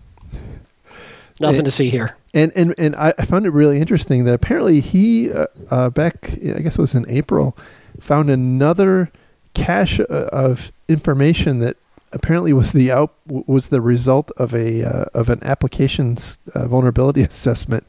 Nothing 1.41 1.61
It- 1.61 1.65
to 1.65 1.71
see 1.71 1.91
here. 1.91 2.17
And 2.35 2.53
and 2.55 2.75
and 2.77 2.95
I 2.97 3.15
I 3.19 3.25
found 3.25 3.47
it 3.47 3.51
really 3.51 3.81
interesting 3.81 4.25
that 4.25 4.35
apparently 4.35 4.81
he 4.81 5.33
uh, 5.33 5.47
uh, 5.71 5.89
back 5.89 6.31
I 6.33 6.61
guess 6.61 6.77
it 6.77 6.81
was 6.81 6.95
in 6.95 7.09
April 7.09 7.57
found 8.01 8.29
another 8.29 9.11
cache 9.55 9.99
uh, 9.99 10.05
of 10.31 10.71
information 10.89 11.61
that 11.61 11.79
apparently 12.13 12.53
was 12.53 12.73
the 12.73 12.91
out 12.91 13.15
was 13.27 13.69
the 13.69 13.81
result 13.81 14.31
of 14.37 14.55
a 14.55 14.85
uh, 14.85 15.05
of 15.15 15.29
an 15.29 15.43
application's 15.43 16.39
uh, 16.55 16.67
vulnerability 16.67 17.23
assessment. 17.25 17.85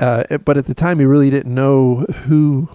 Uh, 0.00 0.38
but 0.38 0.56
at 0.56 0.66
the 0.66 0.74
time, 0.74 0.98
he 0.98 1.04
really 1.04 1.30
didn't 1.30 1.54
know 1.54 1.98
who, 2.24 2.68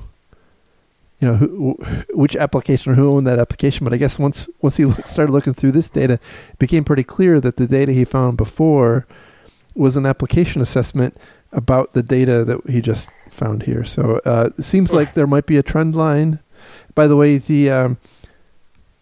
you 1.20 1.28
know, 1.28 1.34
who, 1.36 1.74
which 2.14 2.38
application 2.38 2.94
or 2.94 2.96
who 2.96 3.12
owned 3.12 3.28
that 3.28 3.38
application. 3.38 3.84
But 3.84 3.94
I 3.94 3.98
guess 3.98 4.18
once 4.18 4.50
once 4.62 4.78
he 4.78 4.90
started 5.04 5.32
looking 5.32 5.54
through 5.54 5.72
this 5.72 5.90
data, 5.90 6.14
it 6.14 6.60
became 6.60 6.84
pretty 6.84 7.04
clear 7.04 7.40
that 7.42 7.58
the 7.58 7.68
data 7.68 7.92
he 7.92 8.06
found 8.06 8.38
before 8.38 9.06
was 9.76 9.98
an 9.98 10.06
application 10.06 10.62
assessment 10.62 11.18
about 11.52 11.94
the 11.94 12.04
data 12.04 12.44
that 12.46 12.70
he 12.70 12.82
just 12.82 13.10
found 13.30 13.64
here. 13.64 13.84
So 13.84 14.22
uh, 14.26 14.50
it 14.58 14.64
seems 14.64 14.94
like 14.94 15.14
there 15.14 15.28
might 15.28 15.46
be 15.46 15.58
a 15.58 15.64
trend 15.64 15.96
line. 15.96 16.40
By 16.96 17.08
the 17.08 17.16
way, 17.16 17.38
the 17.38 17.70
um, 17.70 17.98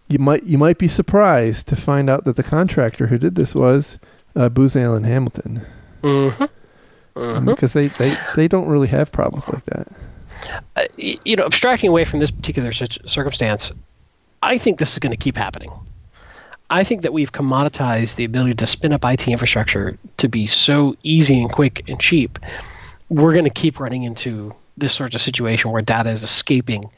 you 0.08 0.20
might 0.20 0.44
you 0.44 0.58
might 0.58 0.78
be 0.78 0.88
surprised 0.88 1.68
to 1.70 1.76
find 1.76 2.10
out 2.10 2.26
that 2.26 2.36
the 2.36 2.44
contractor 2.44 3.08
who 3.08 3.18
did 3.18 3.36
this 3.36 3.56
was 3.56 3.98
uh, 4.36 4.50
Booz 4.50 4.76
Allen 4.76 5.04
Hamilton, 5.04 5.62
Mm-hmm. 6.04 6.44
um, 7.20 7.46
because 7.46 7.74
they, 7.74 7.88
they 7.88 8.18
they 8.36 8.48
don't 8.48 8.68
really 8.68 8.88
have 8.90 9.12
problems 9.12 9.48
like 9.50 9.64
that. 9.66 9.88
uh, 10.76 10.84
you 10.98 11.36
know, 11.36 11.46
abstracting 11.46 11.90
away 11.90 12.04
from 12.04 12.20
this 12.20 12.32
particular 12.32 12.72
circumstance, 12.74 13.72
I 14.42 14.58
think 14.58 14.80
this 14.80 14.92
is 14.94 15.00
going 15.00 15.12
to 15.12 15.18
keep 15.18 15.38
happening. 15.38 15.72
I 16.70 16.84
think 16.84 17.04
that 17.04 17.14
we've 17.14 17.32
commoditized 17.32 18.16
the 18.16 18.24
ability 18.24 18.56
to 18.56 18.66
spin 18.68 18.94
up 18.94 19.06
IT 19.06 19.28
infrastructure 19.28 19.98
to 20.18 20.28
be 20.28 20.48
so 20.48 20.96
easy 21.04 21.40
and 21.40 21.52
quick 21.52 21.84
and 21.88 22.00
cheap. 22.00 22.40
We're 23.10 23.34
going 23.34 23.44
to 23.44 23.52
keep 23.52 23.80
running 23.80 24.04
into 24.04 24.56
this 24.76 24.94
sort 24.94 25.14
of 25.14 25.22
situation 25.22 25.70
where 25.72 25.84
data 25.84 26.10
is 26.10 26.24
escaping 26.24 26.90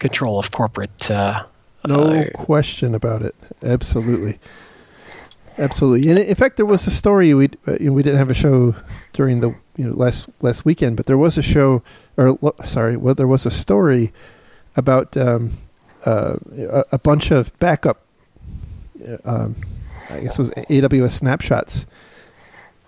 control 0.00 0.38
of 0.38 0.50
corporate. 0.50 1.10
Uh, 1.10 1.44
No 1.86 2.12
uh, 2.12 2.30
question 2.34 2.94
about 2.94 3.22
it. 3.22 3.34
Absolutely. 3.62 4.38
Absolutely. 5.58 6.08
And 6.08 6.18
in 6.18 6.34
fact, 6.34 6.56
there 6.56 6.66
was 6.66 6.86
a 6.86 6.90
story 6.90 7.34
we 7.34 7.46
uh, 7.66 7.76
we 7.80 8.02
didn't 8.02 8.16
have 8.18 8.30
a 8.30 8.34
show 8.34 8.74
during 9.12 9.40
the 9.40 9.54
you 9.76 9.86
know 9.88 9.94
last 9.94 10.28
last 10.40 10.64
weekend, 10.64 10.96
but 10.96 11.06
there 11.06 11.18
was 11.18 11.36
a 11.36 11.42
show 11.42 11.82
or 12.16 12.38
sorry, 12.64 12.96
well 12.96 13.14
there 13.14 13.26
was 13.26 13.44
a 13.46 13.50
story 13.50 14.12
about 14.76 15.16
um, 15.16 15.50
uh, 16.06 16.36
a, 16.56 16.84
a 16.92 16.98
bunch 16.98 17.30
of 17.30 17.56
backup. 17.58 18.00
uh, 19.06 19.18
Um, 19.24 19.56
I 20.10 20.20
guess 20.20 20.38
it 20.38 20.42
was 20.42 20.50
AWS 20.50 21.12
snapshots 21.12 21.86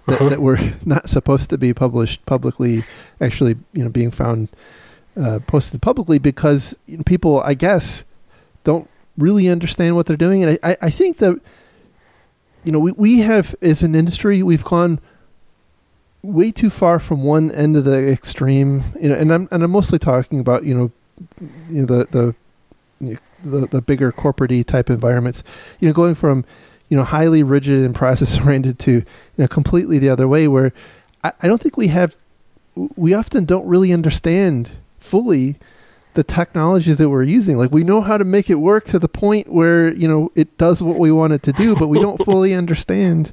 that, 0.07 0.19
Mhm. 0.21 0.31
that 0.31 0.41
were 0.41 0.59
not 0.87 1.09
supposed 1.09 1.51
to 1.51 1.59
be 1.59 1.75
published 1.75 2.25
publicly. 2.27 2.85
Actually, 3.21 3.57
you 3.75 3.85
know, 3.85 3.91
being 3.91 4.11
found 4.11 4.49
uh, 5.17 5.39
posted 5.47 5.81
publicly 5.83 6.19
because 6.19 6.77
people, 7.05 7.41
I 7.45 7.55
guess, 7.55 8.05
don't 8.65 8.89
really 9.17 9.49
understand 9.49 9.97
what 9.97 10.07
they're 10.07 10.17
doing. 10.17 10.43
And 10.43 10.59
I, 10.63 10.77
I, 10.83 10.91
think 10.91 11.19
that, 11.19 11.41
you 12.65 12.73
know, 12.73 12.81
we, 12.81 12.93
we 12.93 13.19
have, 13.21 13.55
as 13.63 13.83
an 13.83 13.95
industry, 13.95 14.43
we've 14.43 14.65
gone 14.65 14.99
way 16.23 16.51
too 16.51 16.71
far 16.71 16.99
from 16.99 17.23
one 17.23 17.51
end 17.51 17.77
of 17.77 17.85
the 17.85 18.11
extreme, 18.11 18.83
you 19.01 19.09
know, 19.09 19.15
and 19.15 19.33
I'm, 19.33 19.49
and 19.51 19.63
I'm 19.63 19.71
mostly 19.71 19.99
talking 19.99 20.41
about, 20.41 20.65
you 20.65 20.75
know, 20.75 20.91
you 21.69 21.83
know, 21.83 21.87
the, 21.87 22.05
the, 22.11 22.35
you 23.01 23.15
know, 23.15 23.61
the, 23.61 23.67
the 23.67 23.83
bigger 23.83 24.11
corporate 24.11 24.67
type 24.67 24.91
environments, 24.91 25.45
you 25.79 25.87
know, 25.87 25.95
going 25.95 26.15
from, 26.15 26.45
you 26.89 26.97
know, 26.97 27.05
highly 27.05 27.43
rigid 27.43 27.85
and 27.85 27.95
process 27.95 28.39
oriented 28.41 28.79
to, 28.81 28.93
you 28.93 29.05
know, 29.37 29.49
completely 29.49 29.99
the 29.99 30.09
other 30.09 30.27
way 30.27 30.49
where 30.49 30.73
I, 31.23 31.33
I 31.43 31.47
don't 31.47 31.61
think 31.61 31.77
we 31.77 31.89
have, 31.89 32.17
we 32.75 33.15
often 33.15 33.45
don't 33.45 33.67
really 33.67 33.93
understand 33.93 34.73
fully 34.99 35.57
the 36.15 36.25
technologies 36.25 36.97
that 36.97 37.11
we're 37.11 37.23
using. 37.23 37.57
Like 37.59 37.71
we 37.71 37.85
know 37.85 38.01
how 38.01 38.17
to 38.19 38.25
make 38.25 38.49
it 38.51 38.57
work 38.57 38.85
to 38.87 38.99
the 38.99 39.09
point 39.09 39.49
where, 39.53 39.95
you 39.95 40.09
know, 40.09 40.31
it 40.35 40.57
does 40.59 40.83
what 40.83 40.99
we 40.99 41.13
want 41.13 41.33
it 41.33 41.43
to 41.45 41.53
do, 41.53 41.77
but 41.77 41.89
we 41.89 41.99
don't 41.99 42.17
fully 42.25 42.55
understand. 42.55 43.33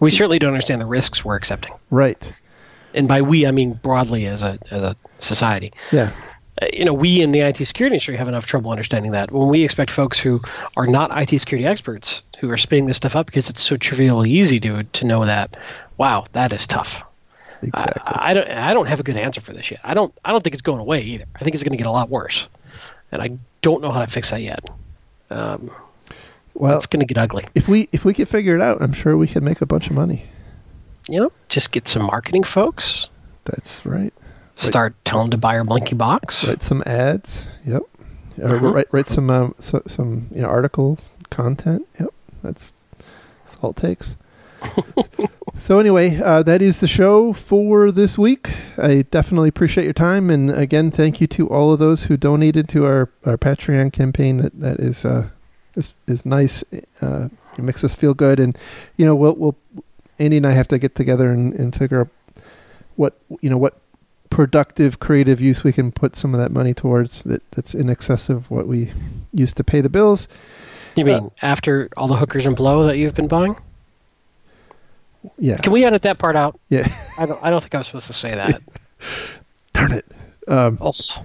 we 0.00 0.10
certainly 0.10 0.38
don't 0.38 0.52
understand 0.52 0.80
the 0.80 0.86
risks 0.86 1.24
we're 1.24 1.36
accepting. 1.36 1.72
Right. 1.90 2.32
And 2.94 3.08
by 3.08 3.22
we, 3.22 3.46
I 3.46 3.50
mean 3.50 3.74
broadly 3.74 4.26
as 4.26 4.42
a, 4.42 4.58
as 4.70 4.82
a 4.82 4.96
society. 5.18 5.72
Yeah. 5.92 6.10
uh, 6.60 6.66
you 6.72 6.84
know, 6.84 6.94
we 6.94 7.22
in 7.22 7.32
the 7.32 7.40
IT 7.40 7.58
security 7.58 7.94
industry 7.94 8.16
have 8.16 8.28
enough 8.28 8.46
trouble 8.46 8.70
understanding 8.70 9.12
that. 9.12 9.30
When 9.30 9.48
we 9.48 9.64
expect 9.64 9.90
folks 9.90 10.18
who 10.18 10.40
are 10.76 10.86
not 10.86 11.10
IT 11.16 11.38
security 11.38 11.66
experts 11.66 12.22
who 12.40 12.50
are 12.50 12.58
spinning 12.58 12.86
this 12.86 12.96
stuff 12.96 13.16
up 13.16 13.26
because 13.26 13.48
it's 13.48 13.62
so 13.62 13.76
trivially 13.76 14.30
easy 14.30 14.60
to 14.60 14.82
to 14.82 15.04
know 15.06 15.24
that, 15.24 15.56
wow, 15.96 16.26
that 16.32 16.52
is 16.52 16.66
tough. 16.66 17.04
Exactly. 17.66 18.02
I, 18.04 18.30
I 18.30 18.34
don't 18.34 18.48
I 18.50 18.74
don't 18.74 18.86
have 18.86 19.00
a 19.00 19.02
good 19.02 19.16
answer 19.16 19.40
for 19.40 19.52
this 19.52 19.70
yet. 19.70 19.80
I 19.84 19.94
don't 19.94 20.12
I 20.24 20.32
don't 20.32 20.42
think 20.42 20.54
it's 20.54 20.62
going 20.62 20.80
away 20.80 21.02
either. 21.02 21.24
I 21.34 21.38
think 21.40 21.54
it's 21.54 21.62
going 21.64 21.72
to 21.72 21.76
get 21.78 21.86
a 21.86 21.90
lot 21.90 22.08
worse, 22.08 22.48
and 23.12 23.20
I 23.22 23.38
don't 23.62 23.82
know 23.82 23.90
how 23.90 24.00
to 24.00 24.06
fix 24.06 24.30
that 24.30 24.42
yet. 24.42 24.60
Um, 25.30 25.70
well, 26.54 26.76
it's 26.76 26.86
going 26.86 27.00
to 27.00 27.06
get 27.06 27.18
ugly. 27.18 27.44
if 27.54 27.68
we 27.68 27.88
if 27.92 28.04
we 28.04 28.14
could 28.14 28.28
figure 28.28 28.54
it 28.54 28.62
out, 28.62 28.80
I'm 28.80 28.92
sure 28.92 29.16
we 29.16 29.26
could 29.26 29.42
make 29.42 29.60
a 29.60 29.66
bunch 29.66 29.88
of 29.88 29.92
money. 29.94 30.24
You 31.08 31.20
know, 31.20 31.32
just 31.48 31.72
get 31.72 31.86
some 31.86 32.02
marketing 32.02 32.44
folks. 32.44 33.08
That's 33.44 33.84
right. 33.86 34.12
Start 34.56 34.94
telling 35.04 35.26
them 35.26 35.30
to 35.32 35.36
buy 35.38 35.56
our 35.58 35.64
Blinky 35.64 35.94
box. 35.94 36.46
Write 36.46 36.62
some 36.62 36.82
ads. 36.86 37.48
Yep. 37.66 37.82
Or 38.38 38.48
Mhm. 38.58 38.72
write 38.74 38.86
write 38.92 39.06
some 39.06 39.28
um, 39.30 39.54
so, 39.60 39.82
some 39.86 40.28
you 40.34 40.42
know, 40.42 40.48
articles, 40.48 41.12
content. 41.30 41.86
Yep. 42.00 42.08
That's 42.42 42.74
that's 43.44 43.56
all 43.62 43.70
it 43.70 43.76
takes. 43.76 44.16
so 45.58 45.78
anyway, 45.78 46.20
uh, 46.22 46.42
that 46.42 46.62
is 46.62 46.80
the 46.80 46.86
show 46.86 47.32
for 47.32 47.90
this 47.90 48.18
week. 48.18 48.52
I 48.78 49.02
definitely 49.02 49.48
appreciate 49.48 49.84
your 49.84 49.92
time, 49.92 50.30
and 50.30 50.50
again, 50.50 50.90
thank 50.90 51.20
you 51.20 51.26
to 51.28 51.48
all 51.48 51.72
of 51.72 51.78
those 51.78 52.04
who 52.04 52.16
donated 52.16 52.68
to 52.70 52.84
our, 52.84 53.10
our 53.24 53.36
Patreon 53.36 53.92
campaign. 53.92 54.38
That 54.38 54.58
that 54.60 54.80
is 54.80 55.04
uh, 55.04 55.28
is 55.74 55.94
is 56.06 56.26
nice. 56.26 56.64
Uh, 57.00 57.28
it 57.56 57.62
makes 57.62 57.82
us 57.84 57.94
feel 57.94 58.14
good, 58.14 58.38
and 58.38 58.56
you 58.96 59.04
know, 59.04 59.14
we'll 59.14 59.34
we'll 59.34 59.56
Andy 60.18 60.36
and 60.36 60.46
I 60.46 60.52
have 60.52 60.68
to 60.68 60.78
get 60.78 60.94
together 60.94 61.28
and, 61.28 61.52
and 61.54 61.74
figure 61.74 62.00
out 62.02 62.08
what 62.96 63.18
you 63.40 63.50
know 63.50 63.58
what 63.58 63.78
productive 64.30 64.98
creative 64.98 65.40
use 65.40 65.64
we 65.64 65.72
can 65.72 65.92
put 65.92 66.16
some 66.16 66.34
of 66.34 66.40
that 66.40 66.50
money 66.50 66.74
towards 66.74 67.22
that 67.22 67.48
that's 67.52 67.74
in 67.74 67.88
excess 67.88 68.28
of 68.28 68.50
what 68.50 68.66
we 68.66 68.90
used 69.32 69.56
to 69.56 69.64
pay 69.64 69.80
the 69.80 69.88
bills. 69.88 70.28
You 70.96 71.04
mean 71.04 71.30
after 71.42 71.88
all 71.96 72.08
the 72.08 72.16
hookers 72.16 72.46
and 72.46 72.56
blow 72.56 72.84
that 72.84 72.96
you've 72.96 73.14
been 73.14 73.28
buying? 73.28 73.56
Yeah. 75.38 75.56
Can 75.58 75.72
we 75.72 75.84
edit 75.84 76.02
that 76.02 76.18
part 76.18 76.36
out? 76.36 76.58
Yeah. 76.68 76.86
I 77.18 77.26
don't. 77.26 77.42
I 77.42 77.50
don't 77.50 77.60
think 77.60 77.74
I 77.74 77.78
was 77.78 77.86
supposed 77.86 78.06
to 78.08 78.12
say 78.12 78.34
that. 78.34 78.62
Darn 79.72 79.92
it. 79.92 80.06
Um, 80.48 80.78
Oh. 80.80 80.92
so, 80.92 81.16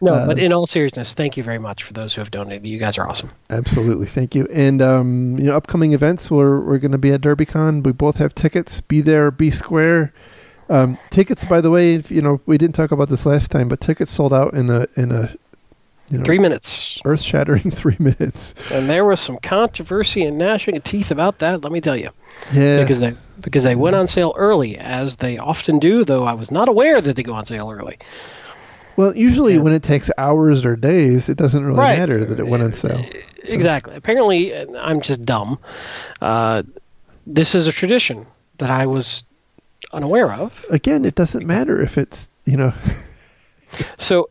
No, 0.00 0.14
Uh, 0.14 0.26
but 0.26 0.38
in 0.38 0.52
all 0.52 0.66
seriousness, 0.66 1.14
thank 1.14 1.36
you 1.36 1.44
very 1.44 1.58
much 1.60 1.84
for 1.84 1.92
those 1.92 2.12
who 2.14 2.20
have 2.20 2.30
donated. 2.32 2.66
You 2.66 2.78
guys 2.78 2.98
are 2.98 3.08
awesome. 3.08 3.30
absolutely. 3.50 4.06
Thank 4.06 4.34
you. 4.34 4.48
And, 4.52 4.82
um, 4.82 5.38
you 5.38 5.44
know, 5.44 5.56
upcoming 5.56 5.92
events, 5.92 6.28
we're, 6.28 6.60
we're 6.60 6.78
going 6.78 6.90
to 6.92 6.98
be 6.98 7.12
at 7.12 7.20
DerbyCon. 7.20 7.84
We 7.84 7.92
both 7.92 8.16
have 8.16 8.34
tickets. 8.34 8.80
Be 8.80 9.00
there, 9.00 9.30
be 9.30 9.52
square. 9.52 10.12
Um, 10.68 10.98
tickets, 11.10 11.44
by 11.44 11.60
the 11.60 11.70
way, 11.70 11.94
if, 11.94 12.10
you 12.10 12.20
know, 12.20 12.40
we 12.46 12.58
didn't 12.58 12.74
talk 12.74 12.90
about 12.90 13.08
this 13.10 13.24
last 13.26 13.52
time, 13.52 13.68
but 13.68 13.80
tickets 13.80 14.10
sold 14.10 14.32
out 14.32 14.54
in 14.54 14.68
a, 14.70 14.88
in 14.96 15.12
a, 15.12 15.34
you 16.10 16.18
know, 16.18 16.24
Three 16.24 16.38
minutes, 16.38 17.00
earth 17.04 17.22
shattering 17.22 17.70
three 17.70 17.96
minutes. 17.98 18.54
and 18.70 18.88
there 18.88 19.04
was 19.04 19.20
some 19.20 19.38
controversy 19.38 20.24
and 20.24 20.36
gnashing 20.38 20.76
of 20.76 20.84
teeth 20.84 21.10
about 21.10 21.38
that. 21.38 21.62
Let 21.62 21.72
me 21.72 21.80
tell 21.80 21.96
you, 21.96 22.10
Yeah. 22.52 22.82
because 22.82 23.00
they 23.00 23.14
because 23.40 23.62
they 23.62 23.74
went 23.74 23.96
on 23.96 24.06
sale 24.08 24.34
early, 24.36 24.76
as 24.78 25.16
they 25.16 25.38
often 25.38 25.78
do. 25.78 26.04
Though 26.04 26.24
I 26.24 26.34
was 26.34 26.50
not 26.50 26.68
aware 26.68 27.00
that 27.00 27.16
they 27.16 27.22
go 27.22 27.32
on 27.32 27.46
sale 27.46 27.70
early. 27.70 27.98
well, 28.96 29.16
usually 29.16 29.54
Yeah. 29.54 29.60
when 29.60 29.72
it 29.72 29.82
takes 29.82 30.10
hours 30.18 30.64
or 30.66 30.76
days, 30.76 31.28
it 31.30 31.38
doesn't 31.38 31.64
really 31.64 31.78
Right. 31.78 31.98
matter 31.98 32.24
that 32.26 32.38
it 32.38 32.46
went 32.46 32.62
on 32.62 32.74
sale. 32.74 33.02
So- 33.44 33.54
Exactly. 33.54 33.96
Apparently, 33.96 34.54
I'm 34.76 35.00
just 35.00 35.24
dumb. 35.24 35.58
Uh, 36.20 36.62
this 37.26 37.54
is 37.54 37.66
a 37.66 37.72
tradition 37.72 38.26
that 38.58 38.70
I 38.70 38.86
was 38.86 39.24
unaware 39.92 40.30
of. 40.32 40.64
Again, 40.70 41.04
it 41.04 41.14
doesn't 41.16 41.44
matter 41.46 41.80
if 41.80 41.96
it's, 41.98 42.28
you 42.44 42.56
know, 42.56 42.72
So, 43.96 44.24
uh, 44.24 44.26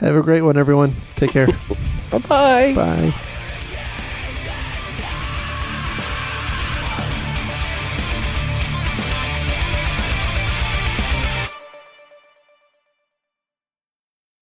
have 0.00 0.16
a 0.16 0.22
great 0.22 0.42
one, 0.42 0.58
everyone. 0.58 0.94
Take 1.16 1.30
care. 1.30 1.46
Bye 2.10 2.18
bye. 2.18 2.74
Bye. 2.74 3.14